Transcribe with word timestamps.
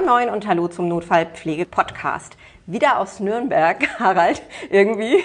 Moin 0.00 0.26
Moin 0.26 0.30
und 0.30 0.46
Hallo 0.46 0.66
zum 0.68 0.88
Notfallpflege-Podcast. 0.88 2.36
Wieder 2.66 3.00
aus 3.00 3.20
Nürnberg, 3.20 3.76
Harald, 3.98 4.40
irgendwie 4.70 5.16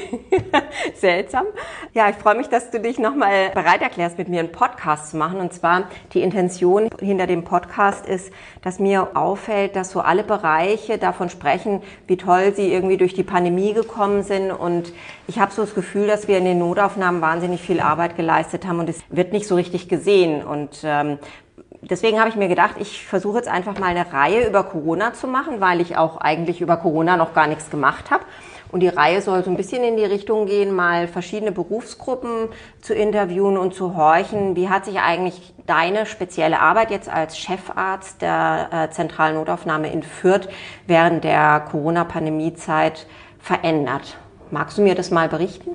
seltsam. 0.96 1.46
Ja, 1.94 2.10
ich 2.10 2.16
freue 2.16 2.36
mich, 2.36 2.50
dass 2.50 2.72
du 2.72 2.82
dich 2.82 3.00
nochmal 3.00 3.52
bereit 3.54 3.82
erklärst, 3.82 4.18
mit 4.18 4.28
mir 4.28 4.40
einen 4.40 4.52
Podcast 4.52 5.12
zu 5.12 5.18
machen. 5.18 5.40
Und 5.40 5.54
zwar 5.54 5.88
die 6.14 6.22
Intention 6.22 6.90
hinter 7.00 7.26
dem 7.26 7.46
Podcast 7.46 8.06
ist, 8.06 8.34
dass 8.64 8.80
mir 8.80 9.16
auffällt, 9.16 9.78
dass 9.78 9.92
so 9.92 10.02
alle 10.02 10.24
Bereiche 10.24 10.98
davon 10.98 11.30
sprechen, 11.30 11.82
wie 12.08 12.18
toll 12.18 12.54
sie 12.54 12.74
irgendwie 12.74 12.98
durch 12.98 13.14
die 13.14 13.24
Pandemie 13.24 13.74
gekommen 13.74 14.24
sind. 14.24 14.52
Und 14.52 14.92
ich 15.28 15.40
habe 15.40 15.54
so 15.54 15.62
das 15.62 15.74
Gefühl, 15.74 16.08
dass 16.08 16.28
wir 16.28 16.38
in 16.38 16.46
den 16.46 16.60
Notaufnahmen 16.60 17.22
wahnsinnig 17.22 17.62
viel 17.62 17.80
Arbeit 17.80 18.18
geleistet 18.18 18.66
haben 18.66 18.80
und 18.80 18.90
es 18.90 19.00
wird 19.10 19.32
nicht 19.32 19.48
so 19.48 19.56
richtig 19.56 19.88
gesehen. 19.88 20.44
Und 20.44 20.82
ähm, 20.84 21.20
deswegen 21.90 22.20
habe 22.20 22.30
ich 22.30 22.36
mir 22.36 22.48
gedacht, 22.48 22.76
ich 22.80 23.06
versuche 23.06 23.38
jetzt 23.38 23.48
einfach 23.48 23.78
mal 23.80 23.88
eine 23.88 24.12
Reihe 24.12 24.48
über 24.48 24.64
Corona 24.64 25.14
zu 25.14 25.28
machen, 25.28 25.62
weil 25.62 25.82
ich 25.82 25.98
auch 25.98 26.18
eigentlich 26.18 26.62
über 26.62 26.78
Corona 26.78 27.18
noch 27.18 27.34
gar 27.34 27.48
nichts 27.48 27.70
gemacht 27.70 28.12
habe. 28.12 28.24
Und 28.72 28.82
die 28.82 28.88
Reihe 28.88 29.22
soll 29.22 29.44
so 29.44 29.50
ein 29.50 29.58
bisschen 29.58 29.84
in 29.84 29.96
die 29.96 30.04
Richtung 30.04 30.48
gehen, 30.48 30.74
mal 30.74 31.08
verschiedene 31.08 31.52
Berufsgruppen 31.52 32.50
zu 32.82 32.94
interviewen 32.94 33.58
und 33.58 33.74
zu 33.74 33.96
horchen. 33.96 34.56
Wie 34.56 34.70
hat 34.70 34.86
sich 34.86 35.00
eigentlich 35.00 35.54
deine 35.66 36.06
spezielle 36.06 36.60
Arbeit 36.60 36.92
jetzt 36.92 37.08
als 37.08 37.38
Chefarzt 37.38 38.22
der 38.22 38.70
äh, 38.72 38.90
zentralen 38.90 39.36
Notaufnahme 39.36 39.92
in 39.94 40.04
Fürth 40.04 40.50
während 40.88 41.24
der 41.24 41.62
Corona-Pandemie-Zeit 41.72 43.08
verändert? 43.40 44.18
Magst 44.52 44.78
du 44.78 44.82
mir 44.82 44.96
das 44.96 45.12
mal 45.12 45.30
berichten? 45.30 45.72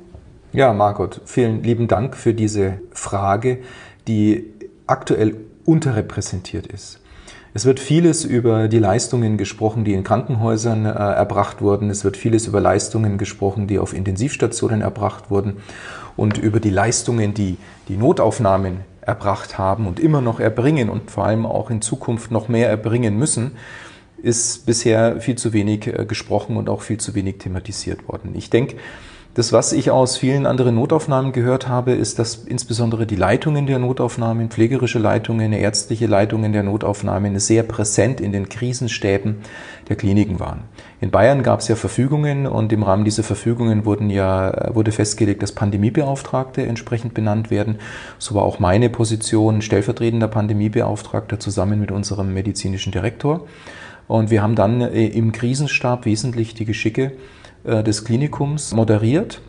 Ja, 0.52 0.72
Margot, 0.72 1.20
vielen 1.24 1.62
lieben 1.62 1.86
Dank 1.86 2.16
für 2.16 2.34
diese 2.34 2.80
Frage, 2.92 3.62
die 4.08 4.52
aktuell 4.86 5.36
unterrepräsentiert 5.70 6.66
ist. 6.66 7.00
Es 7.52 7.64
wird 7.64 7.80
vieles 7.80 8.24
über 8.24 8.68
die 8.68 8.78
Leistungen 8.78 9.36
gesprochen, 9.36 9.84
die 9.84 9.92
in 9.92 10.04
Krankenhäusern 10.04 10.84
äh, 10.84 10.90
erbracht 10.90 11.62
wurden. 11.62 11.90
Es 11.90 12.04
wird 12.04 12.16
vieles 12.16 12.46
über 12.46 12.60
Leistungen 12.60 13.18
gesprochen, 13.18 13.66
die 13.66 13.78
auf 13.78 13.92
Intensivstationen 13.92 14.82
erbracht 14.82 15.30
wurden 15.30 15.56
und 16.16 16.38
über 16.38 16.60
die 16.60 16.70
Leistungen, 16.70 17.34
die 17.34 17.56
die 17.88 17.96
Notaufnahmen 17.96 18.80
erbracht 19.00 19.58
haben 19.58 19.86
und 19.86 19.98
immer 19.98 20.20
noch 20.20 20.38
erbringen 20.38 20.90
und 20.90 21.10
vor 21.10 21.24
allem 21.26 21.46
auch 21.46 21.70
in 21.70 21.82
Zukunft 21.82 22.30
noch 22.30 22.48
mehr 22.48 22.68
erbringen 22.68 23.16
müssen, 23.16 23.52
ist 24.22 24.66
bisher 24.66 25.20
viel 25.20 25.36
zu 25.36 25.52
wenig 25.52 25.86
äh, 25.86 26.04
gesprochen 26.04 26.56
und 26.56 26.68
auch 26.68 26.82
viel 26.82 26.98
zu 26.98 27.14
wenig 27.14 27.38
thematisiert 27.38 28.06
worden. 28.08 28.32
Ich 28.34 28.50
denke, 28.50 28.76
das, 29.34 29.52
was 29.52 29.72
ich 29.72 29.92
aus 29.92 30.16
vielen 30.16 30.44
anderen 30.44 30.74
Notaufnahmen 30.74 31.30
gehört 31.30 31.68
habe, 31.68 31.92
ist, 31.92 32.18
dass 32.18 32.34
insbesondere 32.34 33.06
die 33.06 33.14
Leitungen 33.14 33.66
der 33.66 33.78
Notaufnahmen, 33.78 34.48
pflegerische 34.48 34.98
Leitungen, 34.98 35.52
ärztliche 35.52 36.06
Leitungen 36.06 36.52
der 36.52 36.64
Notaufnahmen 36.64 37.38
sehr 37.38 37.62
präsent 37.62 38.20
in 38.20 38.32
den 38.32 38.48
Krisenstäben 38.48 39.36
der 39.88 39.94
Kliniken 39.94 40.40
waren. 40.40 40.62
In 41.00 41.12
Bayern 41.12 41.44
gab 41.44 41.60
es 41.60 41.68
ja 41.68 41.76
Verfügungen 41.76 42.48
und 42.48 42.72
im 42.72 42.82
Rahmen 42.82 43.04
dieser 43.04 43.22
Verfügungen 43.22 43.84
wurden 43.84 44.10
ja, 44.10 44.74
wurde 44.74 44.90
festgelegt, 44.90 45.44
dass 45.44 45.52
Pandemiebeauftragte 45.52 46.66
entsprechend 46.66 47.14
benannt 47.14 47.52
werden. 47.52 47.78
So 48.18 48.34
war 48.34 48.42
auch 48.42 48.58
meine 48.58 48.90
Position 48.90 49.62
stellvertretender 49.62 50.26
Pandemiebeauftragter 50.26 51.38
zusammen 51.38 51.78
mit 51.78 51.92
unserem 51.92 52.34
medizinischen 52.34 52.90
Direktor. 52.90 53.46
Und 54.08 54.30
wir 54.30 54.42
haben 54.42 54.56
dann 54.56 54.80
äh, 54.80 55.06
im 55.06 55.30
Krisenstab 55.30 56.04
wesentlich 56.04 56.54
die 56.54 56.64
Geschicke 56.64 57.12
des 57.64 58.04
Klinikums 58.04 58.72
moderiert 58.72 59.40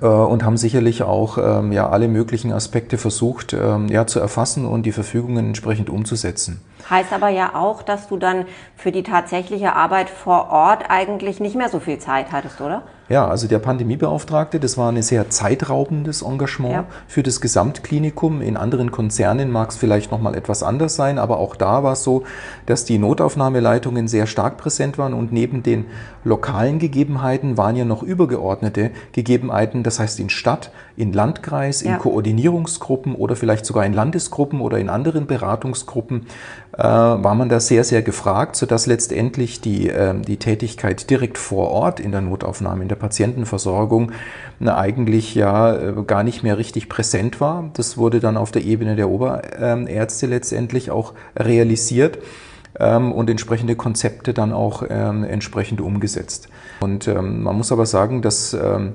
äh, 0.00 0.06
und 0.06 0.44
haben 0.44 0.56
sicherlich 0.56 1.02
auch 1.02 1.38
ähm, 1.38 1.72
ja, 1.72 1.88
alle 1.88 2.08
möglichen 2.08 2.52
Aspekte 2.52 2.98
versucht 2.98 3.52
ähm, 3.52 3.88
ja, 3.88 4.06
zu 4.06 4.20
erfassen 4.20 4.64
und 4.64 4.86
die 4.86 4.92
Verfügungen 4.92 5.46
entsprechend 5.48 5.90
umzusetzen. 5.90 6.60
Heißt 6.88 7.12
aber 7.12 7.28
ja 7.28 7.54
auch, 7.54 7.82
dass 7.82 8.08
du 8.08 8.16
dann 8.16 8.46
für 8.76 8.92
die 8.92 9.02
tatsächliche 9.02 9.74
Arbeit 9.74 10.10
vor 10.10 10.50
Ort 10.50 10.84
eigentlich 10.88 11.40
nicht 11.40 11.56
mehr 11.56 11.68
so 11.68 11.80
viel 11.80 11.98
Zeit 11.98 12.32
hattest, 12.32 12.60
oder? 12.60 12.82
Ja, 13.08 13.28
also 13.28 13.46
der 13.46 13.58
Pandemiebeauftragte, 13.58 14.58
das 14.58 14.78
war 14.78 14.90
ein 14.90 15.02
sehr 15.02 15.28
zeitraubendes 15.28 16.22
Engagement 16.22 16.72
ja. 16.72 16.84
für 17.06 17.22
das 17.22 17.42
Gesamtklinikum. 17.42 18.40
In 18.40 18.56
anderen 18.56 18.90
Konzernen 18.90 19.50
mag 19.50 19.68
es 19.68 19.76
vielleicht 19.76 20.10
noch 20.10 20.20
mal 20.20 20.34
etwas 20.34 20.62
anders 20.62 20.96
sein, 20.96 21.18
aber 21.18 21.38
auch 21.38 21.54
da 21.54 21.82
war 21.82 21.92
es 21.92 22.04
so, 22.04 22.22
dass 22.64 22.86
die 22.86 22.98
Notaufnahmeleitungen 22.98 24.08
sehr 24.08 24.26
stark 24.26 24.56
präsent 24.56 24.96
waren 24.96 25.12
und 25.12 25.30
neben 25.30 25.62
den 25.62 25.86
lokalen 26.24 26.78
Gegebenheiten 26.78 27.58
waren 27.58 27.76
ja 27.76 27.84
noch 27.84 28.02
übergeordnete 28.02 28.92
Gegebenheiten, 29.12 29.82
das 29.82 29.98
heißt 29.98 30.18
in 30.18 30.30
Stadt, 30.30 30.70
in 30.96 31.12
Landkreis, 31.12 31.82
in 31.82 31.90
ja. 31.90 31.98
Koordinierungsgruppen 31.98 33.14
oder 33.14 33.36
vielleicht 33.36 33.66
sogar 33.66 33.84
in 33.84 33.92
Landesgruppen 33.92 34.60
oder 34.60 34.78
in 34.78 34.88
anderen 34.88 35.26
Beratungsgruppen 35.26 36.28
war 36.78 37.34
man 37.34 37.48
da 37.50 37.60
sehr, 37.60 37.84
sehr 37.84 38.00
gefragt, 38.00 38.56
sodass 38.56 38.86
letztendlich 38.86 39.60
die, 39.60 39.90
äh, 39.90 40.14
die 40.18 40.38
Tätigkeit 40.38 41.10
direkt 41.10 41.36
vor 41.36 41.70
Ort 41.70 42.00
in 42.00 42.12
der 42.12 42.22
Notaufnahme, 42.22 42.82
in 42.82 42.88
der 42.88 42.96
Patientenversorgung 42.96 44.12
na, 44.58 44.78
eigentlich 44.78 45.34
ja 45.34 45.74
äh, 45.74 45.92
gar 46.06 46.22
nicht 46.22 46.42
mehr 46.42 46.56
richtig 46.56 46.88
präsent 46.88 47.40
war. 47.40 47.70
Das 47.74 47.98
wurde 47.98 48.20
dann 48.20 48.38
auf 48.38 48.52
der 48.52 48.64
Ebene 48.64 48.96
der 48.96 49.10
Oberärzte 49.10 50.26
letztendlich 50.26 50.90
auch 50.90 51.12
realisiert 51.36 52.18
ähm, 52.78 53.12
und 53.12 53.28
entsprechende 53.28 53.76
Konzepte 53.76 54.32
dann 54.32 54.52
auch 54.52 54.82
ähm, 54.88 55.24
entsprechend 55.24 55.80
umgesetzt. 55.80 56.48
Und 56.80 57.06
ähm, 57.06 57.42
man 57.42 57.56
muss 57.56 57.70
aber 57.70 57.84
sagen, 57.84 58.22
dass 58.22 58.54
ähm, 58.54 58.94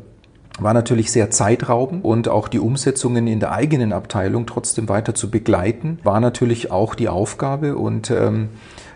war 0.59 0.73
natürlich 0.73 1.11
sehr 1.11 1.31
zeitraubend 1.31 2.03
und 2.03 2.29
auch 2.29 2.47
die 2.47 2.59
Umsetzungen 2.59 3.27
in 3.27 3.39
der 3.39 3.51
eigenen 3.51 3.93
Abteilung 3.93 4.45
trotzdem 4.45 4.89
weiter 4.89 5.13
zu 5.13 5.29
begleiten, 5.29 5.99
war 6.03 6.19
natürlich 6.19 6.71
auch 6.71 6.95
die 6.95 7.09
Aufgabe 7.09 7.77
und 7.77 8.11
ähm, 8.11 8.49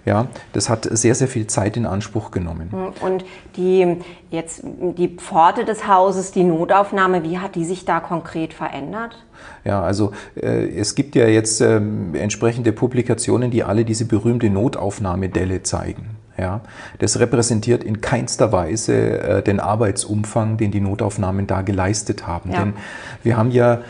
ja, 0.05 0.27
das 0.53 0.69
hat 0.69 0.87
sehr, 0.89 1.13
sehr 1.13 1.27
viel 1.27 1.45
Zeit 1.45 1.77
in 1.77 1.85
Anspruch 1.85 2.31
genommen. 2.31 2.71
Und 3.01 3.23
die 3.55 3.97
jetzt 4.31 4.63
die 4.63 5.09
Pforte 5.09 5.63
des 5.63 5.87
Hauses, 5.87 6.31
die 6.31 6.43
Notaufnahme, 6.43 7.23
wie 7.23 7.37
hat 7.37 7.55
die 7.55 7.65
sich 7.65 7.85
da 7.85 7.99
konkret 7.99 8.53
verändert? 8.53 9.23
Ja, 9.63 9.81
also 9.81 10.11
äh, 10.35 10.69
es 10.69 10.95
gibt 10.95 11.15
ja 11.15 11.27
jetzt 11.27 11.61
äh, 11.61 11.79
entsprechende 12.13 12.71
Publikationen, 12.71 13.51
die 13.51 13.63
alle 13.63 13.85
diese 13.85 14.05
berühmte 14.05 14.49
Notaufnahmedelle 14.49 15.61
zeigen. 15.61 16.20
Ja, 16.41 16.61
das 16.97 17.19
repräsentiert 17.19 17.83
in 17.83 18.01
keinster 18.01 18.51
Weise 18.51 19.19
äh, 19.19 19.43
den 19.43 19.59
Arbeitsumfang, 19.59 20.57
den 20.57 20.71
die 20.71 20.81
Notaufnahmen 20.81 21.45
da 21.45 21.61
geleistet 21.61 22.25
haben. 22.25 22.51
Ja. 22.51 22.61
Denn 22.61 22.73
wir 23.21 23.37
haben 23.37 23.51
ja 23.51 23.81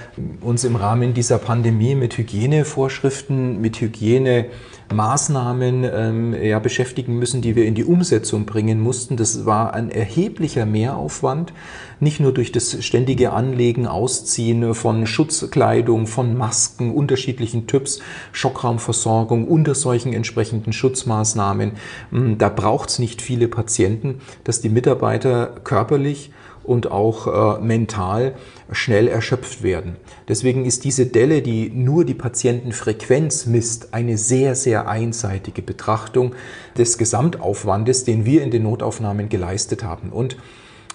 uns 0.41 0.65
im 0.65 0.75
Rahmen 0.75 1.13
dieser 1.13 1.37
Pandemie 1.37 1.95
mit 1.95 2.17
Hygienevorschriften, 2.17 3.61
mit 3.61 3.79
Hygiene 3.79 4.47
Maßnahmen 4.91 5.83
ähm, 5.83 6.33
ja, 6.41 6.59
beschäftigen 6.59 7.17
müssen, 7.17 7.41
die 7.41 7.55
wir 7.55 7.65
in 7.65 7.75
die 7.75 7.83
Umsetzung 7.83 8.45
bringen 8.45 8.79
mussten. 8.79 9.17
Das 9.17 9.45
war 9.45 9.73
ein 9.73 9.89
erheblicher 9.89 10.65
Mehraufwand, 10.65 11.53
nicht 11.99 12.19
nur 12.19 12.33
durch 12.33 12.51
das 12.51 12.83
ständige 12.83 13.31
Anlegen, 13.31 13.87
Ausziehen 13.87 14.73
von 14.73 15.05
Schutzkleidung, 15.07 16.07
von 16.07 16.37
Masken 16.37 16.93
unterschiedlichen 16.93 17.67
Typs, 17.67 17.99
Schockraumversorgung 18.31 19.47
unter 19.47 19.75
solchen 19.75 20.13
entsprechenden 20.13 20.73
Schutzmaßnahmen. 20.73 21.73
Hm, 22.11 22.37
da 22.37 22.49
braucht 22.49 22.89
es 22.89 22.99
nicht 22.99 23.21
viele 23.21 23.47
Patienten, 23.47 24.21
dass 24.43 24.61
die 24.61 24.69
Mitarbeiter 24.69 25.47
körperlich 25.63 26.31
und 26.63 26.91
auch 26.91 27.57
äh, 27.57 27.61
mental 27.61 28.33
schnell 28.71 29.07
erschöpft 29.07 29.63
werden. 29.63 29.95
Deswegen 30.27 30.65
ist 30.65 30.83
diese 30.83 31.05
Delle, 31.05 31.41
die 31.41 31.69
nur 31.69 32.05
die 32.05 32.13
Patientenfrequenz 32.13 33.45
misst, 33.45 33.93
eine 33.93 34.17
sehr, 34.17 34.55
sehr 34.55 34.87
einseitige 34.87 35.61
Betrachtung 35.61 36.33
des 36.77 36.97
Gesamtaufwandes, 36.97 38.03
den 38.03 38.25
wir 38.25 38.43
in 38.43 38.51
den 38.51 38.63
Notaufnahmen 38.63 39.29
geleistet 39.29 39.83
haben. 39.83 40.09
Und 40.09 40.37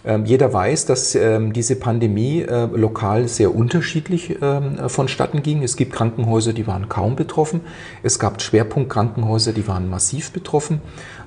ähm, 0.06 0.24
jeder 0.24 0.52
weiß, 0.52 0.86
dass 0.86 1.16
ähm, 1.16 1.52
diese 1.52 1.74
Pandemie 1.74 2.42
äh, 2.42 2.66
lokal 2.66 3.26
sehr 3.26 3.52
unterschiedlich 3.52 4.36
ähm, 4.40 4.88
vonstatten 4.88 5.42
ging. 5.42 5.64
Es 5.64 5.76
gibt 5.76 5.92
Krankenhäuser, 5.92 6.52
die 6.52 6.68
waren 6.68 6.88
kaum 6.88 7.16
betroffen. 7.16 7.60
Es 8.04 8.20
gab 8.20 8.40
Schwerpunktkrankenhäuser, 8.40 9.52
die 9.52 9.66
waren 9.66 9.90
massiv 9.90 10.30
betroffen. 10.30 10.80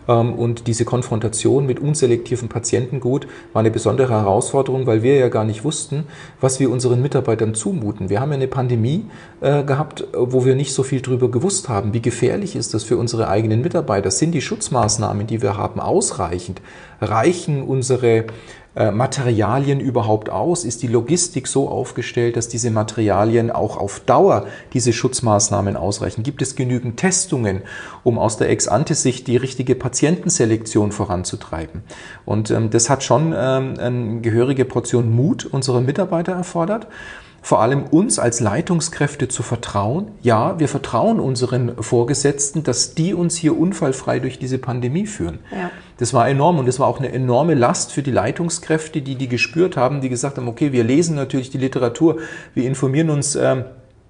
Und 0.09 0.65
diese 0.65 0.85
Konfrontation 0.85 1.67
mit 1.67 1.79
unselektivem 1.79 2.49
Patientengut 2.49 3.27
war 3.53 3.59
eine 3.59 3.69
besondere 3.69 4.13
Herausforderung, 4.13 4.87
weil 4.87 5.03
wir 5.03 5.15
ja 5.15 5.29
gar 5.29 5.45
nicht 5.45 5.63
wussten, 5.63 6.05
was 6.41 6.59
wir 6.59 6.71
unseren 6.71 6.99
Mitarbeitern 7.03 7.53
zumuten. 7.53 8.09
Wir 8.09 8.19
haben 8.19 8.31
ja 8.31 8.37
eine 8.37 8.47
Pandemie 8.47 9.05
äh, 9.41 9.63
gehabt, 9.63 10.07
wo 10.13 10.45
wir 10.45 10.55
nicht 10.55 10.73
so 10.73 10.81
viel 10.81 11.01
drüber 11.01 11.29
gewusst 11.29 11.69
haben. 11.69 11.93
Wie 11.93 12.01
gefährlich 12.01 12.55
ist 12.55 12.73
das 12.73 12.83
für 12.83 12.97
unsere 12.97 13.27
eigenen 13.27 13.61
Mitarbeiter? 13.61 14.09
Sind 14.09 14.31
die 14.31 14.41
Schutzmaßnahmen, 14.41 15.27
die 15.27 15.43
wir 15.43 15.57
haben, 15.57 15.79
ausreichend? 15.79 16.59
Reichen 17.01 17.61
unsere 17.61 18.25
Materialien 18.75 19.79
überhaupt 19.79 20.29
aus? 20.29 20.63
Ist 20.63 20.83
die 20.83 20.87
Logistik 20.87 21.47
so 21.47 21.69
aufgestellt, 21.69 22.37
dass 22.37 22.47
diese 22.47 22.71
Materialien 22.71 23.51
auch 23.51 23.77
auf 23.77 23.99
Dauer 24.01 24.47
diese 24.73 24.93
Schutzmaßnahmen 24.93 25.75
ausreichen? 25.75 26.23
Gibt 26.23 26.41
es 26.41 26.55
genügend 26.55 26.97
Testungen, 26.97 27.63
um 28.03 28.17
aus 28.17 28.37
der 28.37 28.49
Ex-ante-Sicht 28.49 29.27
die 29.27 29.37
richtige 29.37 29.75
Patienten 29.75 29.99
Patientenselektion 29.99 30.91
voranzutreiben. 30.91 31.81
Und 32.25 32.51
ähm, 32.51 32.69
das 32.69 32.89
hat 32.89 33.03
schon 33.03 33.33
ähm, 33.35 33.73
eine 33.79 34.21
gehörige 34.21 34.65
Portion 34.65 35.11
Mut 35.11 35.45
unserer 35.45 35.81
Mitarbeiter 35.81 36.33
erfordert 36.33 36.87
vor 37.41 37.61
allem 37.61 37.83
uns 37.83 38.19
als 38.19 38.39
Leitungskräfte 38.39 39.27
zu 39.27 39.43
vertrauen. 39.43 40.09
Ja, 40.21 40.59
wir 40.59 40.67
vertrauen 40.67 41.19
unseren 41.19 41.81
Vorgesetzten, 41.81 42.63
dass 42.63 42.95
die 42.95 43.13
uns 43.13 43.35
hier 43.35 43.57
unfallfrei 43.57 44.19
durch 44.19 44.39
diese 44.39 44.57
Pandemie 44.57 45.07
führen. 45.07 45.39
Ja. 45.51 45.71
Das 45.97 46.13
war 46.13 46.29
enorm 46.29 46.59
und 46.59 46.67
das 46.67 46.79
war 46.79 46.87
auch 46.87 46.99
eine 46.99 47.11
enorme 47.11 47.55
Last 47.55 47.91
für 47.91 48.03
die 48.03 48.11
Leitungskräfte, 48.11 49.01
die 49.01 49.15
die 49.15 49.27
gespürt 49.27 49.77
haben, 49.77 50.01
die 50.01 50.09
gesagt 50.09 50.37
haben, 50.37 50.47
okay, 50.47 50.71
wir 50.71 50.83
lesen 50.83 51.15
natürlich 51.15 51.49
die 51.49 51.57
Literatur, 51.57 52.17
wir 52.53 52.65
informieren 52.65 53.09
uns. 53.09 53.35
Ähm, 53.35 53.65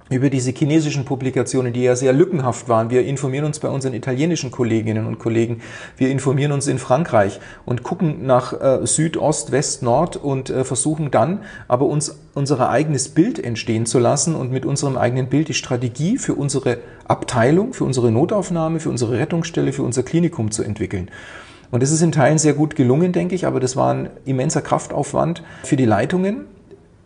über 0.10 0.30
diese 0.30 0.52
chinesischen 0.52 1.06
Publikationen, 1.06 1.74
die 1.74 1.84
ja 1.84 1.96
sehr 1.96 2.14
lückenhaft 2.14 2.68
waren. 2.68 2.90
Wir 2.90 3.06
informieren 3.06 3.46
uns 3.46 3.60
bei 3.60 3.70
unseren 3.70 3.94
italienischen 3.94 4.52
Kolleginnen 4.52 5.06
und 5.06 5.20
Kollegen. 5.20 5.62
Wir 5.98 6.10
informieren 6.10 6.52
uns 6.52 6.68
in 6.68 6.80
Frankreich 6.80 7.40
und 7.66 7.84
gucken 7.84 8.26
nach 8.26 8.54
äh, 8.54 8.86
Süd, 8.86 9.18
Ost, 9.18 9.52
West, 9.52 9.84
Nord 9.84 10.18
und 10.18 10.50
äh, 10.50 10.64
versuchen 10.64 11.12
dann 11.12 11.42
aber 11.68 11.86
uns 11.86 12.20
unser 12.34 12.70
eigenes 12.70 13.10
Bild 13.10 13.44
entstehen 13.44 13.86
zu 13.86 14.00
lassen 14.00 14.36
und 14.36 14.52
mit 14.52 14.66
unserem 14.66 14.98
eigenen 14.98 15.28
Bild 15.28 15.48
die 15.48 15.54
Strategie 15.54 16.18
für 16.18 16.34
unsere 16.34 16.78
Abteilung, 17.08 17.74
für 17.74 17.84
unsere 17.84 18.12
Notaufnahme, 18.12 18.80
für 18.80 18.90
unsere 18.90 19.20
Rettungsstelle, 19.20 19.74
für 19.74 19.84
unser 19.84 20.04
Klinikum 20.04 20.52
zu 20.52 20.64
entwickeln. 20.64 21.10
Und 21.72 21.84
das 21.84 21.92
ist 21.92 22.02
in 22.02 22.12
Teilen 22.12 22.40
sehr 22.40 22.54
gut 22.54 22.76
gelungen, 22.76 23.12
denke 23.12 23.36
ich, 23.36 23.46
aber 23.46 23.60
das 23.60 23.76
war 23.76 23.94
ein 23.94 24.10
immenser 24.26 24.62
Kraftaufwand 24.62 25.44
für 25.64 25.76
die 25.76 25.86
Leitungen, 25.86 26.46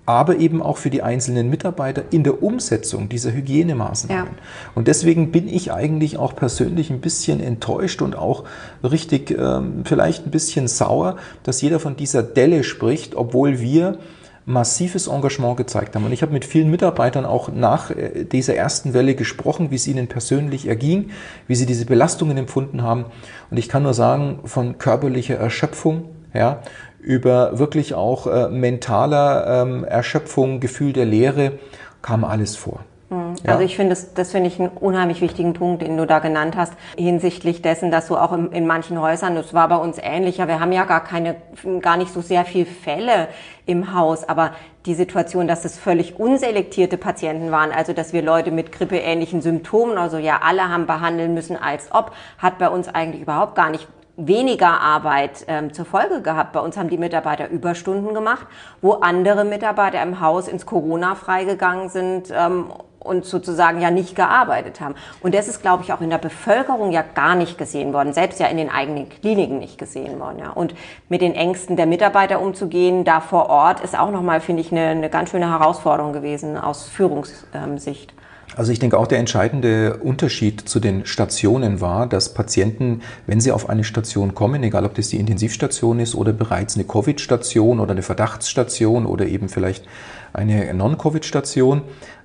aber 0.05 0.37
eben 0.37 0.61
auch 0.61 0.77
für 0.77 0.89
die 0.89 1.01
einzelnen 1.01 1.49
Mitarbeiter 1.49 2.03
in 2.11 2.23
der 2.23 2.43
Umsetzung 2.43 3.07
dieser 3.07 3.31
Hygienemaßnahmen. 3.31 4.33
Ja. 4.33 4.41
Und 4.75 4.87
deswegen 4.87 5.31
bin 5.31 5.47
ich 5.47 5.71
eigentlich 5.71 6.17
auch 6.17 6.35
persönlich 6.35 6.89
ein 6.89 6.99
bisschen 6.99 7.39
enttäuscht 7.39 8.01
und 8.01 8.17
auch 8.17 8.43
richtig 8.83 9.31
ähm, 9.31 9.83
vielleicht 9.85 10.25
ein 10.27 10.31
bisschen 10.31 10.67
sauer, 10.67 11.17
dass 11.43 11.61
jeder 11.61 11.79
von 11.79 11.95
dieser 11.95 12.21
Delle 12.21 12.63
spricht, 12.63 13.15
obwohl 13.15 13.61
wir 13.61 13.97
massives 14.45 15.07
Engagement 15.07 15.57
gezeigt 15.57 15.95
haben. 15.95 16.05
Und 16.05 16.11
ich 16.11 16.21
habe 16.21 16.33
mit 16.33 16.43
vielen 16.45 16.69
Mitarbeitern 16.69 17.25
auch 17.25 17.49
nach 17.51 17.91
äh, 17.91 18.25
dieser 18.25 18.55
ersten 18.55 18.93
Welle 18.93 19.15
gesprochen, 19.15 19.71
wie 19.71 19.75
es 19.75 19.87
ihnen 19.87 20.07
persönlich 20.07 20.67
erging, 20.67 21.11
wie 21.47 21.55
sie 21.55 21.65
diese 21.65 21.85
Belastungen 21.85 22.37
empfunden 22.37 22.81
haben. 22.81 23.05
Und 23.49 23.57
ich 23.57 23.69
kann 23.69 23.83
nur 23.83 23.93
sagen, 23.93 24.39
von 24.43 24.77
körperlicher 24.77 25.35
Erschöpfung, 25.35 26.09
ja, 26.33 26.59
über 26.99 27.59
wirklich 27.59 27.93
auch 27.93 28.27
äh, 28.27 28.49
mentaler 28.49 29.61
ähm, 29.61 29.83
Erschöpfung, 29.83 30.59
Gefühl 30.59 30.93
der 30.93 31.05
Leere, 31.05 31.53
kam 32.01 32.23
alles 32.23 32.55
vor. 32.55 32.79
Mhm. 33.13 33.35
Also 33.45 33.63
ich 33.63 33.75
finde, 33.75 33.91
das, 33.91 34.13
das 34.13 34.31
finde 34.31 34.47
ich 34.47 34.59
einen 34.59 34.69
unheimlich 34.69 35.21
wichtigen 35.21 35.53
Punkt, 35.53 35.81
den 35.81 35.97
du 35.97 36.05
da 36.05 36.19
genannt 36.19 36.55
hast, 36.57 36.73
hinsichtlich 36.97 37.61
dessen, 37.61 37.91
dass 37.91 38.07
du 38.07 38.17
auch 38.17 38.33
in, 38.33 38.51
in 38.51 38.65
manchen 38.65 38.99
Häusern, 38.99 39.35
das 39.35 39.53
war 39.53 39.67
bei 39.67 39.77
uns 39.77 39.97
ähnlicher, 40.01 40.47
wir 40.47 40.59
haben 40.59 40.71
ja 40.71 40.85
gar 40.85 41.03
keine, 41.03 41.35
gar 41.81 41.97
nicht 41.97 42.13
so 42.13 42.21
sehr 42.21 42.45
viel 42.45 42.65
Fälle 42.65 43.27
im 43.65 43.93
Haus, 43.93 44.27
aber 44.27 44.51
die 44.85 44.95
Situation, 44.95 45.47
dass 45.47 45.63
es 45.63 45.77
völlig 45.77 46.19
unselektierte 46.19 46.97
Patienten 46.97 47.51
waren, 47.51 47.71
also 47.71 47.93
dass 47.93 48.11
wir 48.11 48.21
Leute 48.21 48.51
mit 48.51 48.71
grippeähnlichen 48.71 49.41
Symptomen, 49.41 49.97
also 49.97 50.17
ja 50.17 50.41
alle 50.43 50.67
haben 50.67 50.85
behandeln 50.85 51.33
müssen 51.33 51.55
als 51.55 51.89
ob, 51.91 52.11
hat 52.37 52.57
bei 52.57 52.69
uns 52.69 52.89
eigentlich 52.89 53.21
überhaupt 53.21 53.55
gar 53.55 53.69
nicht 53.69 53.87
weniger 54.15 54.79
Arbeit 54.79 55.45
ähm, 55.47 55.73
zur 55.73 55.85
Folge 55.85 56.21
gehabt. 56.21 56.53
Bei 56.53 56.59
uns 56.59 56.77
haben 56.77 56.89
die 56.89 56.97
Mitarbeiter 56.97 57.49
Überstunden 57.49 58.13
gemacht, 58.13 58.45
wo 58.81 58.93
andere 58.93 59.43
Mitarbeiter 59.43 60.01
im 60.03 60.19
Haus 60.19 60.47
ins 60.47 60.65
Corona 60.65 61.15
freigegangen 61.15 61.89
sind 61.89 62.31
ähm, 62.31 62.65
und 62.99 63.25
sozusagen 63.25 63.81
ja 63.81 63.91
nicht 63.91 64.15
gearbeitet 64.15 64.79
haben. 64.79 64.95
Und 65.21 65.33
das 65.35 65.47
ist, 65.47 65.61
glaube 65.61 65.83
ich, 65.83 65.91
auch 65.93 66.01
in 66.01 66.09
der 66.09 66.19
Bevölkerung 66.19 66.91
ja 66.91 67.01
gar 67.01 67.35
nicht 67.35 67.57
gesehen 67.57 67.91
worden, 67.91 68.13
selbst 68.13 68.39
ja 68.39 68.47
in 68.47 68.57
den 68.57 68.69
eigenen 68.69 69.09
Kliniken 69.09 69.59
nicht 69.59 69.77
gesehen 69.77 70.19
worden. 70.19 70.39
Ja. 70.39 70.51
Und 70.51 70.75
mit 71.09 71.21
den 71.21 71.33
Ängsten 71.35 71.75
der 71.75 71.87
Mitarbeiter 71.87 72.39
umzugehen, 72.39 73.03
da 73.03 73.19
vor 73.19 73.49
Ort, 73.49 73.81
ist 73.81 73.97
auch 73.97 74.11
nochmal, 74.11 74.41
finde 74.41 74.61
ich, 74.61 74.71
eine, 74.71 74.87
eine 74.87 75.09
ganz 75.09 75.31
schöne 75.31 75.49
Herausforderung 75.49 76.13
gewesen 76.13 76.55
aus 76.57 76.87
Führungssicht. 76.87 78.13
Also 78.55 78.71
ich 78.71 78.79
denke 78.79 78.97
auch 78.97 79.07
der 79.07 79.19
entscheidende 79.19 79.97
Unterschied 79.97 80.61
zu 80.61 80.79
den 80.79 81.05
Stationen 81.05 81.81
war, 81.81 82.07
dass 82.07 82.33
Patienten, 82.33 83.01
wenn 83.27 83.41
sie 83.41 83.51
auf 83.51 83.69
eine 83.69 83.83
Station 83.83 84.35
kommen, 84.35 84.63
egal 84.63 84.85
ob 84.85 84.93
das 84.95 85.09
die 85.09 85.19
Intensivstation 85.19 85.99
ist 85.99 86.15
oder 86.15 86.33
bereits 86.33 86.75
eine 86.75 86.83
Covid-Station 86.83 87.79
oder 87.79 87.91
eine 87.91 88.03
Verdachtsstation 88.03 89.05
oder 89.05 89.25
eben 89.25 89.49
vielleicht 89.49 89.85
eine 90.33 90.73
Non-Covid-Station, 90.73 91.81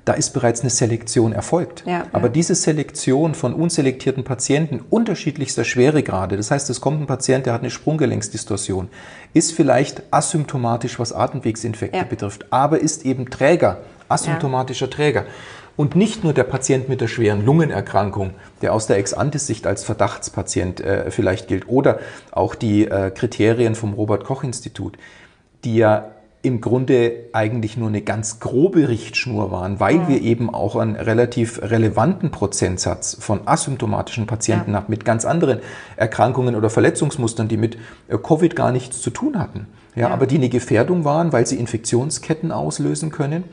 da 0.09 0.15
ist 0.15 0.31
bereits 0.31 0.63
eine 0.63 0.71
Selektion 0.71 1.33
erfolgt. 1.33 1.85
Ja, 1.87 2.07
Aber 2.13 2.29
ja. 2.29 2.33
diese 2.33 2.55
Selektion 2.55 3.35
von 3.35 3.53
unselektierten 3.53 4.25
Patienten 4.25 4.81
unterschiedlichster 4.89 5.65
Schweregrade, 5.65 6.39
das 6.39 6.51
heißt, 6.51 6.71
es 6.71 6.81
kommt 6.81 7.03
ein 7.03 7.07
Patient, 7.07 7.45
der 7.45 7.53
hat 7.53 7.61
eine 7.61 7.71
Sprunggelenksdistorsion, 7.71 8.89
ist 9.35 9.53
vielleicht 9.53 10.03
asymptomatisch, 10.11 10.99
was 10.99 11.13
Atemwegsinfekte 11.13 11.99
ja. 11.99 12.05
betrifft, 12.05 12.47
aber 12.51 12.81
ist 12.81 13.05
eben 13.05 13.29
Träger, 13.29 13.81
asymptomatischer 14.09 14.89
Träger. 14.89 15.27
Und 15.79 15.95
nicht 15.95 16.25
nur 16.25 16.33
der 16.33 16.43
Patient 16.43 16.89
mit 16.89 17.01
der 17.01 17.07
schweren 17.07 17.47
Lungenerkrankung, 17.47 18.33
der 18.63 18.75
aus 18.75 18.89
der 18.89 18.99
Ex-Antis-Sicht 18.99 19.65
als 19.65 19.85
Verdachtspatient 19.85 20.81
äh, 20.81 21.13
vielleicht 21.13 21.47
gilt, 21.47 21.69
oder 21.69 22.01
auch 22.33 22.57
die 22.57 22.89
äh, 22.89 23.13
Kriterien 23.13 23.77
vom 23.77 23.93
Robert-Koch-Institut, 23.93 24.99
die 25.63 25.77
ja 25.77 26.11
im 26.43 26.61
Grunde 26.61 27.27
eigentlich 27.33 27.77
nur 27.77 27.87
eine 27.91 28.03
ganz 28.03 28.41
grobe 28.41 28.89
Richtschnur 28.89 29.53
waren, 29.53 29.79
weil 29.79 29.99
ja. 29.99 30.09
wir 30.09 30.21
eben 30.21 30.53
auch 30.53 30.75
einen 30.75 30.97
relativ 30.97 31.63
relevanten 31.63 32.33
Prozentsatz 32.33 33.17
von 33.21 33.43
asymptomatischen 33.47 34.27
Patienten 34.27 34.73
ja. 34.73 34.79
haben 34.79 34.87
mit 34.89 35.05
ganz 35.05 35.25
anderen 35.25 35.61
Erkrankungen 35.97 36.57
oder 36.57 36.71
Verletzungsmustern, 36.71 37.47
die 37.47 37.57
mit 37.57 37.79
äh, 38.09 38.19
Covid 38.19 38.57
gar 38.57 38.73
nichts 38.73 39.01
zu 39.01 39.11
tun 39.11 39.39
hatten. 39.39 39.69
Ja, 39.95 40.09
ja, 40.09 40.11
aber 40.11 40.27
die 40.27 40.39
eine 40.39 40.49
Gefährdung 40.49 41.05
waren, 41.05 41.33
weil 41.33 41.47
sie 41.47 41.57
Infektionsketten 41.57 42.51
auslösen 42.51 43.13
können. 43.13 43.45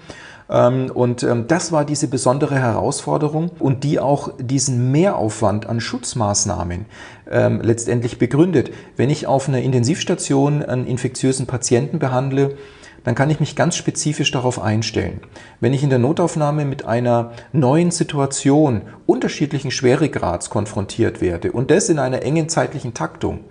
Ähm, 0.49 0.91
und 0.93 1.23
ähm, 1.23 1.47
das 1.47 1.71
war 1.71 1.85
diese 1.85 2.07
besondere 2.07 2.55
Herausforderung 2.55 3.51
und 3.59 3.83
die 3.83 3.99
auch 3.99 4.33
diesen 4.39 4.91
Mehraufwand 4.91 5.65
an 5.65 5.79
Schutzmaßnahmen 5.79 6.85
ähm, 7.31 7.61
letztendlich 7.61 8.19
begründet. 8.19 8.71
Wenn 8.95 9.09
ich 9.09 9.27
auf 9.27 9.47
einer 9.47 9.61
Intensivstation 9.61 10.63
einen 10.63 10.85
infektiösen 10.85 11.47
Patienten 11.47 11.99
behandle, 11.99 12.57
dann 13.03 13.15
kann 13.15 13.29
ich 13.29 13.39
mich 13.39 13.55
ganz 13.55 13.75
spezifisch 13.75 14.31
darauf 14.31 14.59
einstellen. 14.59 15.21
Wenn 15.59 15.73
ich 15.73 15.83
in 15.83 15.91
der 15.91 15.99
Notaufnahme 15.99 16.65
mit 16.65 16.85
einer 16.85 17.31
neuen 17.53 17.91
Situation 17.91 18.81
unterschiedlichen 19.05 19.69
Schweregrads 19.69 20.49
konfrontiert 20.49 21.21
werde 21.21 21.51
und 21.51 21.69
das 21.69 21.89
in 21.89 21.99
einer 21.99 22.23
engen 22.23 22.49
zeitlichen 22.49 22.95
Taktung, 22.95 23.41